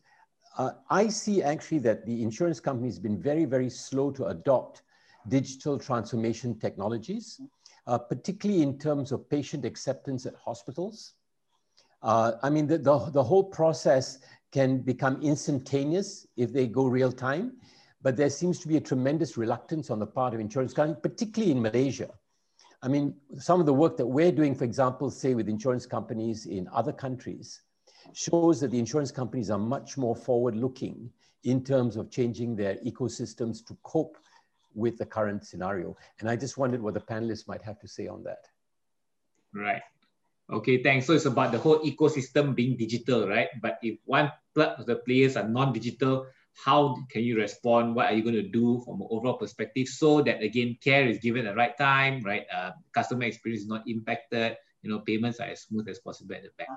uh, 0.58 0.72
I 0.90 1.08
see 1.08 1.44
actually 1.44 1.80
that 1.80 2.06
the 2.06 2.22
insurance 2.22 2.60
company 2.60 2.88
has 2.88 3.00
been 3.00 3.22
very, 3.22 3.46
very 3.46 3.70
slow 3.70 4.12
to 4.12 4.26
adopt 4.28 4.84
digital 5.28 5.78
transformation 5.80 6.60
technologies, 6.60 7.42
uh, 7.88 7.98
particularly 7.98 8.62
in 8.62 8.78
terms 8.78 9.12
of 9.12 9.30
patient 9.30 9.66
acceptance 9.66 10.26
at 10.26 10.36
hospitals. 10.36 11.14
Uh, 12.02 12.34
I 12.44 12.50
mean, 12.50 12.68
the, 12.68 12.78
the, 12.78 12.98
the, 13.12 13.24
whole 13.24 13.44
process 13.44 14.20
can 14.52 14.80
become 14.80 15.22
instantaneous 15.22 16.28
if 16.38 16.54
they 16.54 16.68
go 16.68 16.86
real 16.86 17.12
time, 17.12 17.54
but 18.02 18.16
there 18.16 18.30
seems 18.30 18.60
to 18.60 18.68
be 18.68 18.78
a 18.78 18.82
tremendous 18.82 19.38
reluctance 19.38 19.90
on 19.90 20.00
the 20.00 20.06
part 20.06 20.34
of 20.34 20.40
insurance 20.40 20.74
companies, 20.74 21.00
particularly 21.02 21.52
in 21.52 21.62
Malaysia. 21.62 22.10
I 22.86 22.88
mean, 22.88 23.16
some 23.40 23.60
of 23.60 23.66
the 23.66 23.74
work 23.74 23.98
that 23.98 24.06
we're 24.06 24.32
doing, 24.32 24.54
for 24.54 24.64
example, 24.64 25.10
say 25.10 25.34
with 25.34 25.50
insurance 25.50 25.88
companies 25.88 26.46
in 26.46 26.70
other 26.72 26.94
countries, 26.94 27.64
shows 28.14 28.60
that 28.62 28.70
the 28.70 28.78
insurance 28.78 29.10
companies 29.10 29.50
are 29.50 29.58
much 29.58 29.98
more 29.98 30.16
forward 30.16 30.56
looking 30.56 31.10
in 31.46 31.64
terms 31.64 31.96
of 31.98 32.12
changing 32.12 32.56
their 32.56 32.76
ecosystems 32.86 33.66
to 33.66 33.76
cope 33.82 34.18
with 34.76 35.00
the 35.00 35.06
current 35.06 35.44
scenario. 35.44 35.98
And 36.20 36.30
I 36.30 36.36
just 36.36 36.60
wondered 36.60 36.80
what 36.80 36.94
the 36.94 37.00
panelists 37.00 37.48
might 37.48 37.64
have 37.64 37.80
to 37.80 37.88
say 37.88 38.08
on 38.08 38.24
that. 38.24 38.46
Right. 39.52 39.82
Okay, 40.52 40.84
thanks. 40.84 41.08
So 41.08 41.14
it's 41.14 41.26
about 41.26 41.54
the 41.54 41.58
whole 41.58 41.80
ecosystem 41.80 42.54
being 42.54 42.78
digital, 42.78 43.28
right? 43.28 43.48
But 43.64 43.80
if 43.82 43.98
one 44.06 44.32
of 44.58 44.86
the 44.86 44.98
players 44.98 45.38
are 45.38 45.48
non-digital, 45.48 46.28
how 46.64 46.96
can 47.10 47.24
you 47.24 47.38
respond? 47.38 47.96
What 47.96 48.08
are 48.08 48.14
you 48.14 48.24
going 48.24 48.36
to 48.36 48.48
do 48.48 48.82
from 48.86 49.02
an 49.02 49.08
overall 49.10 49.38
perspective 49.38 49.88
so 49.88 50.22
that 50.22 50.42
again 50.42 50.78
care 50.82 51.08
is 51.08 51.20
given 51.20 51.46
at 51.46 51.52
the 51.52 51.56
right 51.56 51.78
time 51.78 52.22
right? 52.24 52.46
Uh, 52.54 52.72
customer 52.94 53.24
experience 53.24 53.64
is 53.64 53.68
not 53.68 53.84
impacted. 53.88 54.58
You 54.82 54.90
know 54.90 55.00
payments 55.00 55.40
are 55.40 55.48
as 55.48 55.64
smooth 55.64 55.90
as 55.90 56.00
possible 56.00 56.36
at 56.36 56.44
the 56.44 56.50
back. 56.58 56.70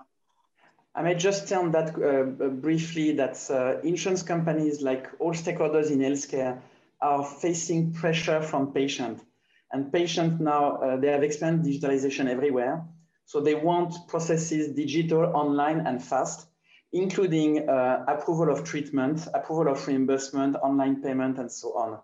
I 0.94 1.02
may 1.02 1.14
just 1.14 1.46
tell 1.48 1.70
that 1.70 1.94
uh, 1.94 2.48
briefly 2.48 3.12
that 3.12 3.38
uh, 3.50 3.80
insurance 3.86 4.24
companies, 4.24 4.82
like 4.82 5.08
all 5.20 5.32
stakeholders 5.32 5.92
in 5.92 6.00
healthcare, 6.00 6.60
are 7.00 7.24
facing 7.24 7.92
pressure 7.92 8.42
from 8.42 8.72
patients. 8.72 9.22
And 9.70 9.92
patients 9.92 10.40
now, 10.40 10.76
uh, 10.78 10.96
they 10.96 11.08
have 11.08 11.22
expanded 11.22 11.72
digitalization 11.72 12.28
everywhere. 12.28 12.84
So 13.26 13.40
they 13.40 13.54
want 13.54 14.08
processes 14.08 14.74
digital, 14.74 15.36
online, 15.36 15.86
and 15.86 16.02
fast 16.02 16.47
including 16.92 17.68
uh, 17.68 18.04
approval 18.08 18.50
of 18.50 18.64
treatment, 18.64 19.26
approval 19.34 19.68
of 19.72 19.86
reimbursement, 19.86 20.56
online 20.56 21.02
payment, 21.02 21.38
and 21.38 21.50
so 21.50 21.76
on. 21.76 21.98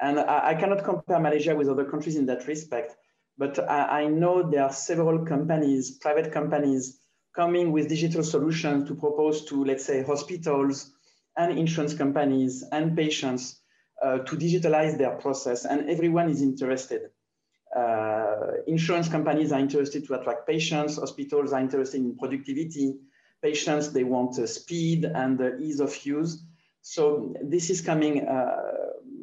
And 0.00 0.18
I, 0.18 0.50
I, 0.50 0.54
cannot 0.54 0.84
compare 0.84 1.18
Malaysia 1.20 1.54
with 1.54 1.68
other 1.68 1.84
countries 1.84 2.16
in 2.16 2.26
that 2.26 2.46
respect, 2.46 2.96
but 3.36 3.58
I, 3.58 4.02
I 4.02 4.06
know 4.06 4.48
there 4.48 4.64
are 4.64 4.72
several 4.72 5.24
companies, 5.24 5.98
private 5.98 6.32
companies, 6.32 7.00
coming 7.34 7.72
with 7.72 7.88
digital 7.88 8.22
solutions 8.22 8.88
to 8.88 8.94
propose 8.94 9.44
to, 9.46 9.64
let's 9.64 9.84
say, 9.84 10.02
hospitals 10.02 10.92
and 11.36 11.58
insurance 11.58 11.94
companies 11.94 12.62
and 12.72 12.96
patients 12.96 13.60
uh, 14.02 14.18
to 14.18 14.36
digitalize 14.36 14.98
their 14.98 15.12
process, 15.16 15.64
and 15.64 15.88
everyone 15.88 16.28
is 16.28 16.42
interested. 16.42 17.10
Uh, 17.74 18.36
insurance 18.66 19.08
companies 19.08 19.50
are 19.50 19.60
interested 19.60 20.06
to 20.06 20.14
attract 20.14 20.46
patients, 20.46 20.96
hospitals 20.98 21.52
are 21.52 21.60
interested 21.60 22.00
in 22.00 22.16
productivity, 22.16 22.96
patients, 23.42 23.92
they 23.92 24.04
want 24.04 24.38
uh, 24.38 24.46
speed 24.46 25.04
and 25.04 25.40
ease 25.60 25.80
of 25.80 25.94
use. 26.04 26.44
So 26.82 27.34
this 27.42 27.70
is 27.70 27.80
coming 27.80 28.26
uh, 28.26 28.56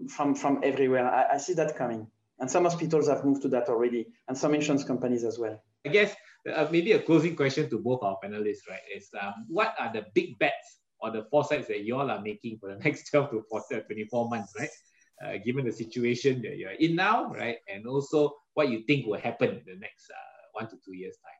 from, 0.08 0.36
from 0.36 0.62
everywhere. 0.64 1.08
I, 1.08 1.36
I, 1.36 1.38
see 1.38 1.54
that 1.54 1.76
coming. 1.76 2.08
And 2.40 2.50
some 2.50 2.64
hospitals 2.64 3.08
have 3.10 3.26
moved 3.26 3.42
to 3.44 3.50
that 3.50 3.68
already, 3.68 4.08
and 4.28 4.38
some 4.38 4.54
insurance 4.54 4.86
companies 4.86 5.26
as 5.26 5.38
well. 5.38 5.62
I 5.86 5.90
guess 5.90 6.16
uh, 6.54 6.68
maybe 6.72 6.94
a 6.94 7.02
closing 7.02 7.36
question 7.36 7.70
to 7.70 7.80
both 7.80 8.02
our 8.02 8.18
panelists, 8.24 8.68
right, 8.70 8.80
is 8.96 9.10
um, 9.22 9.34
what 9.48 9.76
are 9.78 9.92
the 9.92 10.06
big 10.14 10.40
bets 10.40 10.80
or 11.02 11.12
the 11.12 11.26
foresights 11.30 11.68
that 11.68 11.84
you 11.84 11.98
all 11.98 12.10
are 12.10 12.22
making 12.22 12.60
for 12.60 12.74
the 12.74 12.80
next 12.84 13.10
12 13.12 13.32
to 13.32 13.44
40, 13.50 13.82
24 13.82 14.30
months, 14.30 14.54
right? 14.58 14.70
Uh, 15.26 15.38
given 15.46 15.66
the 15.66 15.72
situation 15.72 16.42
that 16.42 16.58
you're 16.58 16.72
in 16.72 16.96
now, 16.96 17.30
right? 17.32 17.58
And 17.68 17.86
also 17.86 18.36
what 18.54 18.70
you 18.70 18.84
think 18.88 19.06
will 19.06 19.20
happen 19.20 19.50
in 19.50 19.64
the 19.66 19.78
next 19.78 20.10
uh, 20.10 20.42
one 20.54 20.70
to 20.70 20.78
two 20.86 20.96
years' 20.96 21.18
time. 21.18 21.39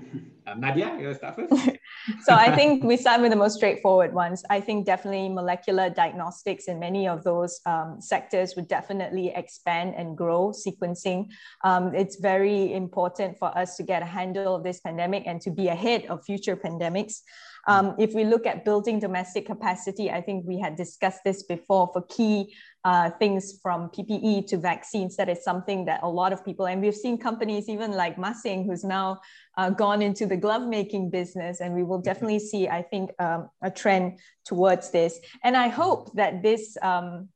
Nadia, 0.56 0.96
you 0.98 1.06
want 1.06 1.12
to 1.12 1.14
start 1.14 1.36
first? 1.36 1.78
so 2.24 2.32
I 2.34 2.54
think 2.54 2.84
we 2.84 2.96
start 2.96 3.20
with 3.20 3.30
the 3.30 3.36
most 3.36 3.56
straightforward 3.56 4.14
ones. 4.14 4.44
I 4.48 4.60
think 4.60 4.86
definitely 4.86 5.28
molecular 5.28 5.90
diagnostics 5.90 6.66
in 6.66 6.78
many 6.78 7.08
of 7.08 7.24
those 7.24 7.60
um, 7.66 7.96
sectors 8.00 8.54
would 8.54 8.68
definitely 8.68 9.32
expand 9.34 9.94
and 9.96 10.16
grow 10.16 10.52
sequencing. 10.52 11.28
Um, 11.64 11.94
it's 11.94 12.16
very 12.16 12.72
important 12.72 13.38
for 13.38 13.56
us 13.58 13.76
to 13.76 13.82
get 13.82 14.02
a 14.02 14.06
handle 14.06 14.54
of 14.54 14.62
this 14.62 14.80
pandemic 14.80 15.24
and 15.26 15.40
to 15.42 15.50
be 15.50 15.68
ahead 15.68 16.06
of 16.06 16.24
future 16.24 16.56
pandemics. 16.56 17.22
Um, 17.66 17.94
if 17.98 18.14
we 18.14 18.24
look 18.24 18.46
at 18.46 18.64
building 18.64 19.00
domestic 19.00 19.46
capacity, 19.46 20.10
I 20.10 20.20
think 20.20 20.44
we 20.46 20.58
had 20.58 20.76
discussed 20.76 21.24
this 21.24 21.42
before 21.42 21.90
for 21.92 22.02
key 22.02 22.54
uh, 22.84 23.10
things 23.10 23.58
from 23.62 23.90
PPE 23.90 24.46
to 24.48 24.56
vaccines. 24.56 25.16
That 25.16 25.28
is 25.28 25.42
something 25.42 25.84
that 25.86 26.00
a 26.02 26.08
lot 26.08 26.32
of 26.32 26.44
people, 26.44 26.66
and 26.66 26.80
we've 26.80 26.94
seen 26.94 27.18
companies 27.18 27.68
even 27.68 27.92
like 27.92 28.16
Mah 28.18 28.34
Sing, 28.34 28.64
who's 28.64 28.84
now 28.84 29.20
uh, 29.56 29.70
gone 29.70 30.02
into 30.02 30.26
the 30.26 30.36
glove 30.36 30.62
making 30.62 31.10
business, 31.10 31.60
and 31.60 31.74
we 31.74 31.82
will 31.82 32.00
definitely 32.00 32.38
see, 32.38 32.68
I 32.68 32.82
think, 32.82 33.10
um, 33.18 33.50
a 33.62 33.70
trend 33.70 34.20
towards 34.44 34.90
this. 34.90 35.18
And 35.42 35.56
I 35.56 35.68
hope 35.68 36.14
that 36.14 36.42
this. 36.42 36.76
Um, 36.82 37.28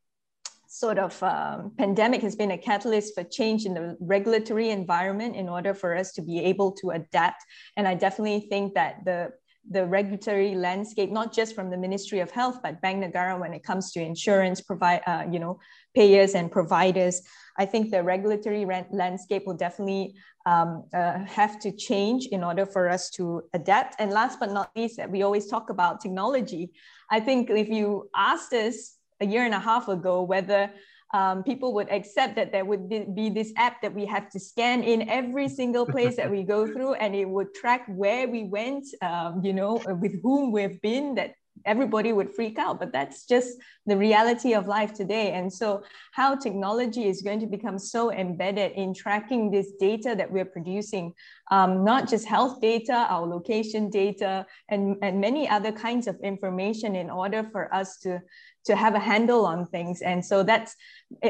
sort 0.73 1.01
of 1.01 1.21
um, 1.25 1.73
pandemic 1.77 2.23
has 2.23 2.37
been 2.37 2.53
a 2.53 2.57
catalyst 2.57 3.12
for 3.12 3.25
change 3.25 3.66
in 3.66 3.75
the 3.75 3.97
regulatory 4.01 4.71
environment 4.71 5.35
in 5.35 5.49
order 5.49 5.75
for 5.75 5.97
us 5.97 6.12
to 6.12 6.23
be 6.23 6.38
able 6.38 6.71
to 6.71 6.90
adapt. 6.90 7.45
And 7.77 7.88
I 7.88 7.95
definitely 7.95 8.47
think 8.49 8.75
that 8.75 9.05
the 9.05 9.33
the 9.68 9.87
regulatory 9.87 10.55
landscape, 10.55 11.11
not 11.11 11.33
just 11.33 11.55
from 11.55 11.70
the 11.70 11.77
Ministry 11.77 12.20
of 12.20 12.31
Health, 12.31 12.61
but 12.62 12.81
Bank 12.81 13.05
Negara 13.05 13.38
when 13.38 13.53
it 13.53 13.62
comes 13.62 13.92
to 13.92 14.01
insurance 14.01 14.61
provide, 14.61 15.03
uh, 15.07 15.25
you 15.31 15.38
know, 15.38 15.59
payers 15.94 16.35
and 16.35 16.51
providers. 16.51 17.23
I 17.59 17.66
think 17.66 17.90
the 17.90 18.03
regulatory 18.03 18.64
landscape 18.90 19.46
will 19.46 19.57
definitely 19.57 20.14
um, 20.46 20.85
uh, 20.94 21.25
have 21.25 21.61
to 21.61 21.73
change 21.73 22.27
in 22.27 22.42
order 22.42 22.64
for 22.64 22.88
us 22.88 23.11
to 23.11 23.42
adapt. 23.53 23.96
And 23.99 24.11
last 24.11 24.40
but 24.40 24.53
not 24.53 24.70
least, 24.75 24.99
we 25.11 25.23
always 25.23 25.46
talk 25.46 25.68
about 25.68 26.01
technology. 26.01 26.73
I 27.11 27.20
think 27.20 27.51
if 27.51 27.68
you 27.68 28.09
asked 28.16 28.53
us 28.53 28.96
a 29.20 29.27
year 29.27 29.44
and 29.44 29.55
a 29.55 29.61
half 29.61 29.88
ago 29.88 30.23
whether 30.23 30.70
um, 31.12 31.42
people 31.42 31.73
would 31.75 31.90
accept 31.90 32.37
that 32.37 32.53
there 32.53 32.64
would 32.64 32.88
be 32.88 33.31
this 33.31 33.53
app 33.57 33.83
that 33.83 33.92
we 33.92 34.07
have 34.07 34.31
to 34.31 34.38
scan 34.38 34.83
in 34.83 35.09
every 35.09 35.49
single 35.49 35.85
place 35.87 36.16
that 36.16 36.31
we 36.31 36.42
go 36.42 36.66
through 36.73 36.94
and 36.94 37.14
it 37.14 37.29
would 37.29 37.53
track 37.55 37.85
where 37.88 38.29
we 38.29 38.44
went 38.44 38.87
um, 39.03 39.40
you 39.42 39.53
know 39.53 39.83
with 40.01 40.20
whom 40.23 40.53
we've 40.53 40.81
been 40.83 41.14
that 41.14 41.35
everybody 41.64 42.12
would 42.12 42.35
freak 42.35 42.59
out. 42.59 42.79
But 42.79 42.92
that's 42.92 43.27
just 43.27 43.59
the 43.87 43.96
reality 43.96 44.55
of 44.55 44.66
life 44.66 44.92
today. 44.92 45.33
And 45.33 45.53
so 45.53 45.83
how 46.12 46.37
technology 46.37 47.09
is 47.09 47.23
going 47.23 47.40
to 47.40 47.46
become 47.46 47.79
so 47.79 48.12
embedded 48.12 48.73
in 48.73 48.94
tracking 48.94 49.51
this 49.51 49.73
data 49.79 50.14
that 50.16 50.31
we're 50.31 50.44
producing 50.44 51.14
um, 51.51 51.85
not 51.85 52.09
just 52.09 52.27
health 52.27 52.61
data 52.61 53.07
our 53.11 53.27
location 53.27 53.90
data 53.90 54.46
and, 54.68 54.96
and 55.03 55.20
many 55.20 55.49
other 55.49 55.73
kinds 55.73 56.07
of 56.07 56.18
information 56.23 56.94
in 56.94 57.11
order 57.11 57.49
for 57.51 57.73
us 57.75 57.99
to 57.99 58.20
to 58.64 58.77
have 58.77 58.94
a 58.94 58.99
handle 58.99 59.46
on 59.46 59.66
things 59.66 60.03
and 60.03 60.25
so 60.25 60.42
that's 60.42 60.77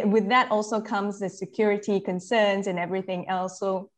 with 0.04 0.28
that 0.28 0.50
also 0.50 0.80
comes 0.80 1.18
the 1.18 1.28
security 1.28 2.00
concerns 2.00 2.66
and 2.66 2.78
everything 2.78 3.28
else 3.28 3.58
so 3.58 3.90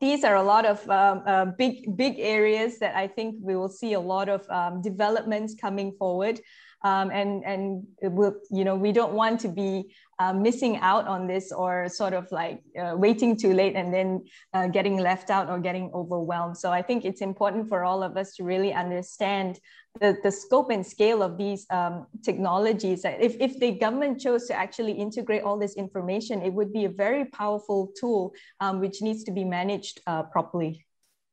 these 0.00 0.24
are 0.24 0.36
a 0.36 0.42
lot 0.42 0.64
of 0.64 0.88
um, 0.88 1.22
uh, 1.26 1.44
big, 1.44 1.94
big 1.96 2.18
areas 2.18 2.78
that 2.78 2.96
I 2.96 3.06
think 3.06 3.36
we 3.42 3.54
will 3.54 3.68
see 3.68 3.92
a 3.92 4.00
lot 4.00 4.30
of 4.30 4.48
um, 4.48 4.80
developments 4.80 5.54
coming 5.54 5.92
forward. 5.92 6.40
Um, 6.82 7.10
and 7.10 7.44
and 7.44 7.86
we'll, 8.02 8.36
you 8.50 8.64
know 8.64 8.74
we 8.74 8.92
don't 8.92 9.12
want 9.12 9.40
to 9.40 9.48
be 9.48 9.94
uh, 10.20 10.34
missing 10.34 10.76
out 10.78 11.06
on 11.06 11.26
this 11.26 11.50
or 11.50 11.88
sort 11.88 12.12
of 12.12 12.30
like 12.30 12.62
uh, 12.78 12.94
waiting 12.94 13.36
too 13.36 13.54
late 13.54 13.74
and 13.74 13.92
then 13.92 14.24
uh, 14.52 14.66
getting 14.68 14.98
left 14.98 15.30
out 15.30 15.48
or 15.48 15.58
getting 15.58 15.90
overwhelmed. 15.94 16.58
So 16.58 16.70
I 16.70 16.82
think 16.82 17.06
it's 17.06 17.22
important 17.22 17.68
for 17.68 17.84
all 17.84 18.02
of 18.02 18.16
us 18.18 18.34
to 18.36 18.44
really 18.44 18.72
understand 18.72 19.58
the, 19.98 20.18
the 20.22 20.30
scope 20.30 20.70
and 20.70 20.86
scale 20.86 21.22
of 21.22 21.38
these 21.38 21.66
um, 21.70 22.06
technologies. 22.22 23.02
If, 23.04 23.36
if 23.40 23.58
the 23.58 23.72
government 23.72 24.20
chose 24.20 24.46
to 24.48 24.54
actually 24.54 24.92
integrate 24.92 25.42
all 25.42 25.58
this 25.58 25.74
information, 25.76 26.42
it 26.42 26.52
would 26.52 26.72
be 26.72 26.84
a 26.84 26.90
very 26.90 27.24
powerful 27.24 27.90
tool 27.98 28.34
um, 28.60 28.80
which 28.80 29.02
needs 29.02 29.24
to 29.24 29.32
be 29.32 29.44
managed 29.44 30.00
uh, 30.06 30.24
properly. 30.24 30.86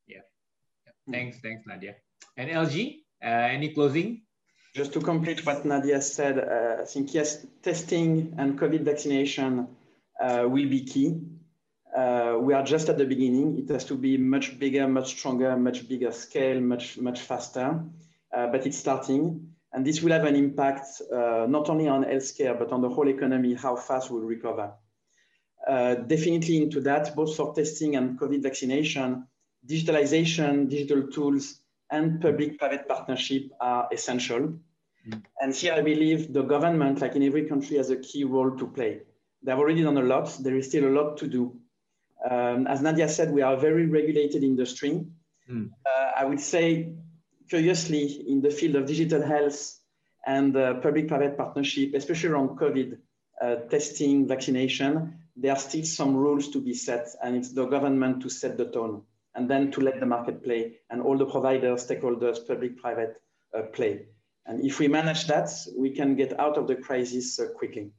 Yeah. 0.08 0.22
Thanks, 1.12 1.40
thanks, 1.42 1.64
Nadia. 1.68 1.96
And 2.38 2.50
LG, 2.50 3.00
uh, 3.24 3.28
any 3.28 3.74
closing 3.74 4.22
just 4.78 4.94
to 4.94 5.00
complete 5.02 5.44
what 5.44 5.66
Nadia 5.66 6.00
said, 6.00 6.38
uh, 6.38 6.84
I 6.84 6.86
think 6.86 7.12
yes, 7.12 7.44
testing 7.64 8.36
and 8.38 8.60
COVID 8.60 8.82
vaccination 8.82 9.68
uh, 10.22 10.46
will 10.48 10.70
be 10.70 10.82
key. 10.86 11.20
Uh, 11.98 12.38
we 12.40 12.54
are 12.54 12.64
just 12.64 12.88
at 12.88 12.98
the 13.00 13.06
beginning. 13.06 13.58
It 13.58 13.70
has 13.70 13.86
to 13.86 13.96
be 13.96 14.18
much 14.18 14.60
bigger, 14.60 14.88
much 14.88 15.08
stronger, 15.18 15.58
much 15.58 15.90
bigger 15.90 16.12
scale, 16.12 16.62
much, 16.62 17.00
much 17.00 17.22
faster, 17.22 17.82
uh, 18.36 18.48
but 18.52 18.68
it's 18.68 18.78
starting. 18.78 19.50
And 19.74 19.84
this 19.84 20.04
will 20.04 20.12
have 20.12 20.26
an 20.26 20.36
impact 20.36 21.02
uh, 21.12 21.48
not 21.50 21.70
only 21.70 21.88
on 21.88 22.04
healthcare, 22.06 22.58
but 22.58 22.72
on 22.72 22.82
the 22.82 22.90
whole 22.90 23.10
economy, 23.10 23.56
how 23.56 23.76
fast 23.76 24.12
we'll 24.12 24.22
recover. 24.22 24.74
Uh, 25.68 25.96
definitely 25.96 26.62
into 26.62 26.82
that, 26.82 27.16
both 27.16 27.36
for 27.36 27.52
testing 27.56 27.96
and 27.96 28.20
COVID 28.20 28.44
vaccination, 28.44 29.26
digitalization, 29.66 30.70
digital 30.70 31.08
tools, 31.08 31.62
and 31.90 32.22
public-private 32.22 32.88
partnership 32.88 33.44
are 33.60 33.88
essential. 33.92 34.60
And 35.42 35.54
here 35.54 35.74
I 35.74 35.82
believe 35.82 36.34
the 36.34 36.44
government, 36.44 37.02
like 37.02 37.16
in 37.16 37.24
every 37.24 37.46
country, 37.46 37.78
has 37.78 37.90
a 37.90 37.98
key 37.98 38.24
role 38.24 38.52
to 38.58 38.68
play. 38.68 39.02
They've 39.44 39.58
already 39.58 39.84
done 39.84 39.98
a 39.98 40.02
lot. 40.02 40.36
There 40.42 40.56
is 40.56 40.68
still 40.68 40.86
a 40.86 40.94
lot 40.94 41.18
to 41.18 41.28
do. 41.28 41.56
Um, 42.30 42.68
as 42.68 42.82
Nadia 42.82 43.08
said, 43.08 43.32
we 43.32 43.42
are 43.42 43.54
a 43.54 43.60
very 43.60 43.86
regulated 43.86 44.44
industry. 44.44 45.06
Mm. 45.50 45.70
Uh, 45.86 46.12
I 46.18 46.26
would 46.26 46.40
say, 46.40 46.94
curiously, 47.50 48.26
in 48.28 48.42
the 48.42 48.50
field 48.50 48.76
of 48.76 48.86
digital 48.86 49.22
health 49.22 49.80
and 50.26 50.56
uh, 50.58 50.76
public-private 50.76 51.38
partnership, 51.38 51.94
especially 51.94 52.30
around 52.30 52.58
COVID 52.58 52.98
uh, 53.42 53.56
testing, 53.70 54.28
vaccination, 54.28 55.20
there 55.36 55.52
are 55.52 55.60
still 55.60 55.86
some 55.86 56.16
rules 56.16 56.50
to 56.50 56.60
be 56.60 56.74
set, 56.74 57.08
and 57.24 57.36
it's 57.36 57.54
the 57.54 57.66
government 57.66 58.22
to 58.24 58.30
set 58.30 58.58
the 58.58 58.66
tone 58.66 59.04
and 59.36 59.48
then 59.48 59.72
to 59.72 59.82
let 59.82 60.00
the 60.00 60.06
market 60.06 60.44
play 60.44 60.80
and 60.90 61.02
all 61.02 61.16
the 61.16 61.26
providers, 61.26 61.86
stakeholders, 61.86 62.46
public, 62.46 62.82
private 62.82 63.22
uh, 63.56 63.62
play. 63.72 64.08
And 64.48 64.64
if 64.66 64.80
we 64.80 64.88
manage 64.88 65.28
that, 65.28 65.52
we 65.78 65.92
can 65.92 66.16
get 66.16 66.40
out 66.40 66.58
of 66.58 66.68
the 66.68 66.76
crisis 66.76 67.38
uh, 67.40 67.48
quickly. 67.56 67.92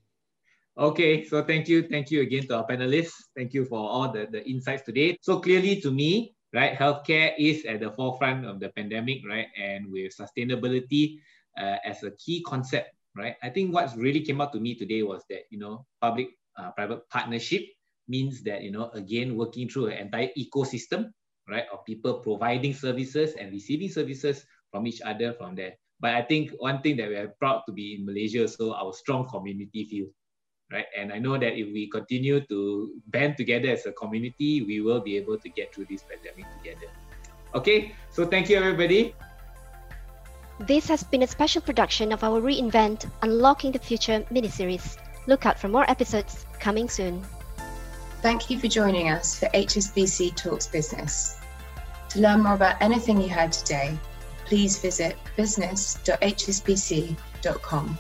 Okay, 0.79 1.25
so 1.25 1.43
thank 1.45 1.69
you. 1.69 1.87
Thank 1.87 2.11
you 2.11 2.23
again 2.23 2.47
to 2.49 2.57
our 2.57 2.67
panelists. 2.67 3.13
Thank 3.37 3.53
you 3.53 3.65
for 3.67 3.79
all 3.79 4.11
the, 4.11 4.29
the 4.31 4.49
insights 4.49 4.83
today. 4.83 5.19
So 5.21 5.41
clearly 5.41 5.81
to 5.83 5.91
me, 5.91 6.35
right, 6.55 6.73
healthcare 6.73 7.35
is 7.37 7.65
at 7.67 7.81
the 7.81 7.91
forefront 7.91 8.47
of 8.47 8.61
the 8.61 8.71
pandemic, 8.71 9.27
right? 9.29 9.49
And 9.61 9.91
with 9.91 10.17
sustainability 10.17 11.19
uh, 11.61 11.77
as 11.85 12.03
a 12.03 12.13
key 12.13 12.43
concept, 12.47 12.95
right? 13.17 13.35
I 13.43 13.51
think 13.51 13.75
what 13.75 13.93
really 13.97 14.21
came 14.21 14.41
out 14.41 14.53
to 14.55 14.61
me 14.61 14.75
today 14.75 15.03
was 15.03 15.25
that, 15.29 15.51
you 15.51 15.59
know, 15.59 15.85
public 16.01 16.29
uh, 16.57 16.71
private 16.73 17.09
partnership 17.11 17.67
means 18.07 18.43
that, 18.45 18.63
you 18.63 18.71
know, 18.71 18.89
again, 18.95 19.37
working 19.37 19.69
through 19.69 19.89
an 19.89 19.99
entire 19.99 20.31
ecosystem 20.39 21.11
right, 21.49 21.67
of 21.73 21.85
people 21.85 22.21
providing 22.21 22.73
services 22.73 23.35
and 23.35 23.53
receiving 23.53 23.91
services 23.91 24.45
from 24.71 24.87
each 24.87 25.03
other 25.03 25.33
from 25.35 25.55
there. 25.55 25.75
But 26.01 26.15
I 26.15 26.23
think 26.23 26.53
one 26.59 26.81
thing 26.81 26.97
that 26.99 27.09
we 27.09 27.17
are 27.17 27.35
proud 27.39 27.63
to 27.67 27.73
be 27.73 27.95
in 27.99 28.07
Malaysia, 28.07 28.47
so 28.47 28.73
our 28.73 28.93
strong 28.93 29.29
community 29.29 29.85
feel, 29.85 30.07
right? 30.71 30.87
And 30.97 31.13
I 31.13 31.19
know 31.19 31.37
that 31.39 31.59
if 31.59 31.67
we 31.75 31.91
continue 31.91 32.41
to 32.47 32.95
band 33.09 33.37
together 33.37 33.71
as 33.71 33.87
a 33.87 33.93
community, 33.93 34.63
we 34.63 34.81
will 34.81 35.01
be 35.01 35.17
able 35.17 35.39
to 35.39 35.49
get 35.49 35.75
through 35.75 35.87
this 35.91 36.05
pandemic 36.07 36.47
together. 36.63 36.87
Okay, 37.55 37.97
so 38.11 38.25
thank 38.25 38.49
you 38.49 38.57
everybody. 38.59 39.15
This 40.61 40.89
has 40.89 41.03
been 41.03 41.23
a 41.23 41.27
special 41.27 41.63
production 41.63 42.13
of 42.13 42.23
our 42.23 42.41
reInvent 42.41 43.11
Unlocking 43.23 43.73
the 43.73 43.79
Future 43.79 44.27
miniseries. 44.31 44.99
Look 45.27 45.47
out 45.47 45.59
for 45.59 45.69
more 45.69 45.89
episodes 45.91 46.47
coming 46.59 46.89
soon. 46.89 47.25
Thank 48.23 48.51
you 48.51 48.59
for 48.59 48.67
joining 48.67 49.11
us 49.11 49.39
for 49.39 49.47
HSBC 49.51 50.35
Talks 50.35 50.67
Business. 50.67 51.39
To 52.11 52.21
learn 52.21 52.43
more 52.43 52.55
about 52.55 52.81
anything 52.81 53.21
you 53.21 53.29
heard 53.29 53.53
today, 53.53 53.97
please 54.49 54.79
visit 54.79 55.17
business.hsbc.com. 55.37 57.99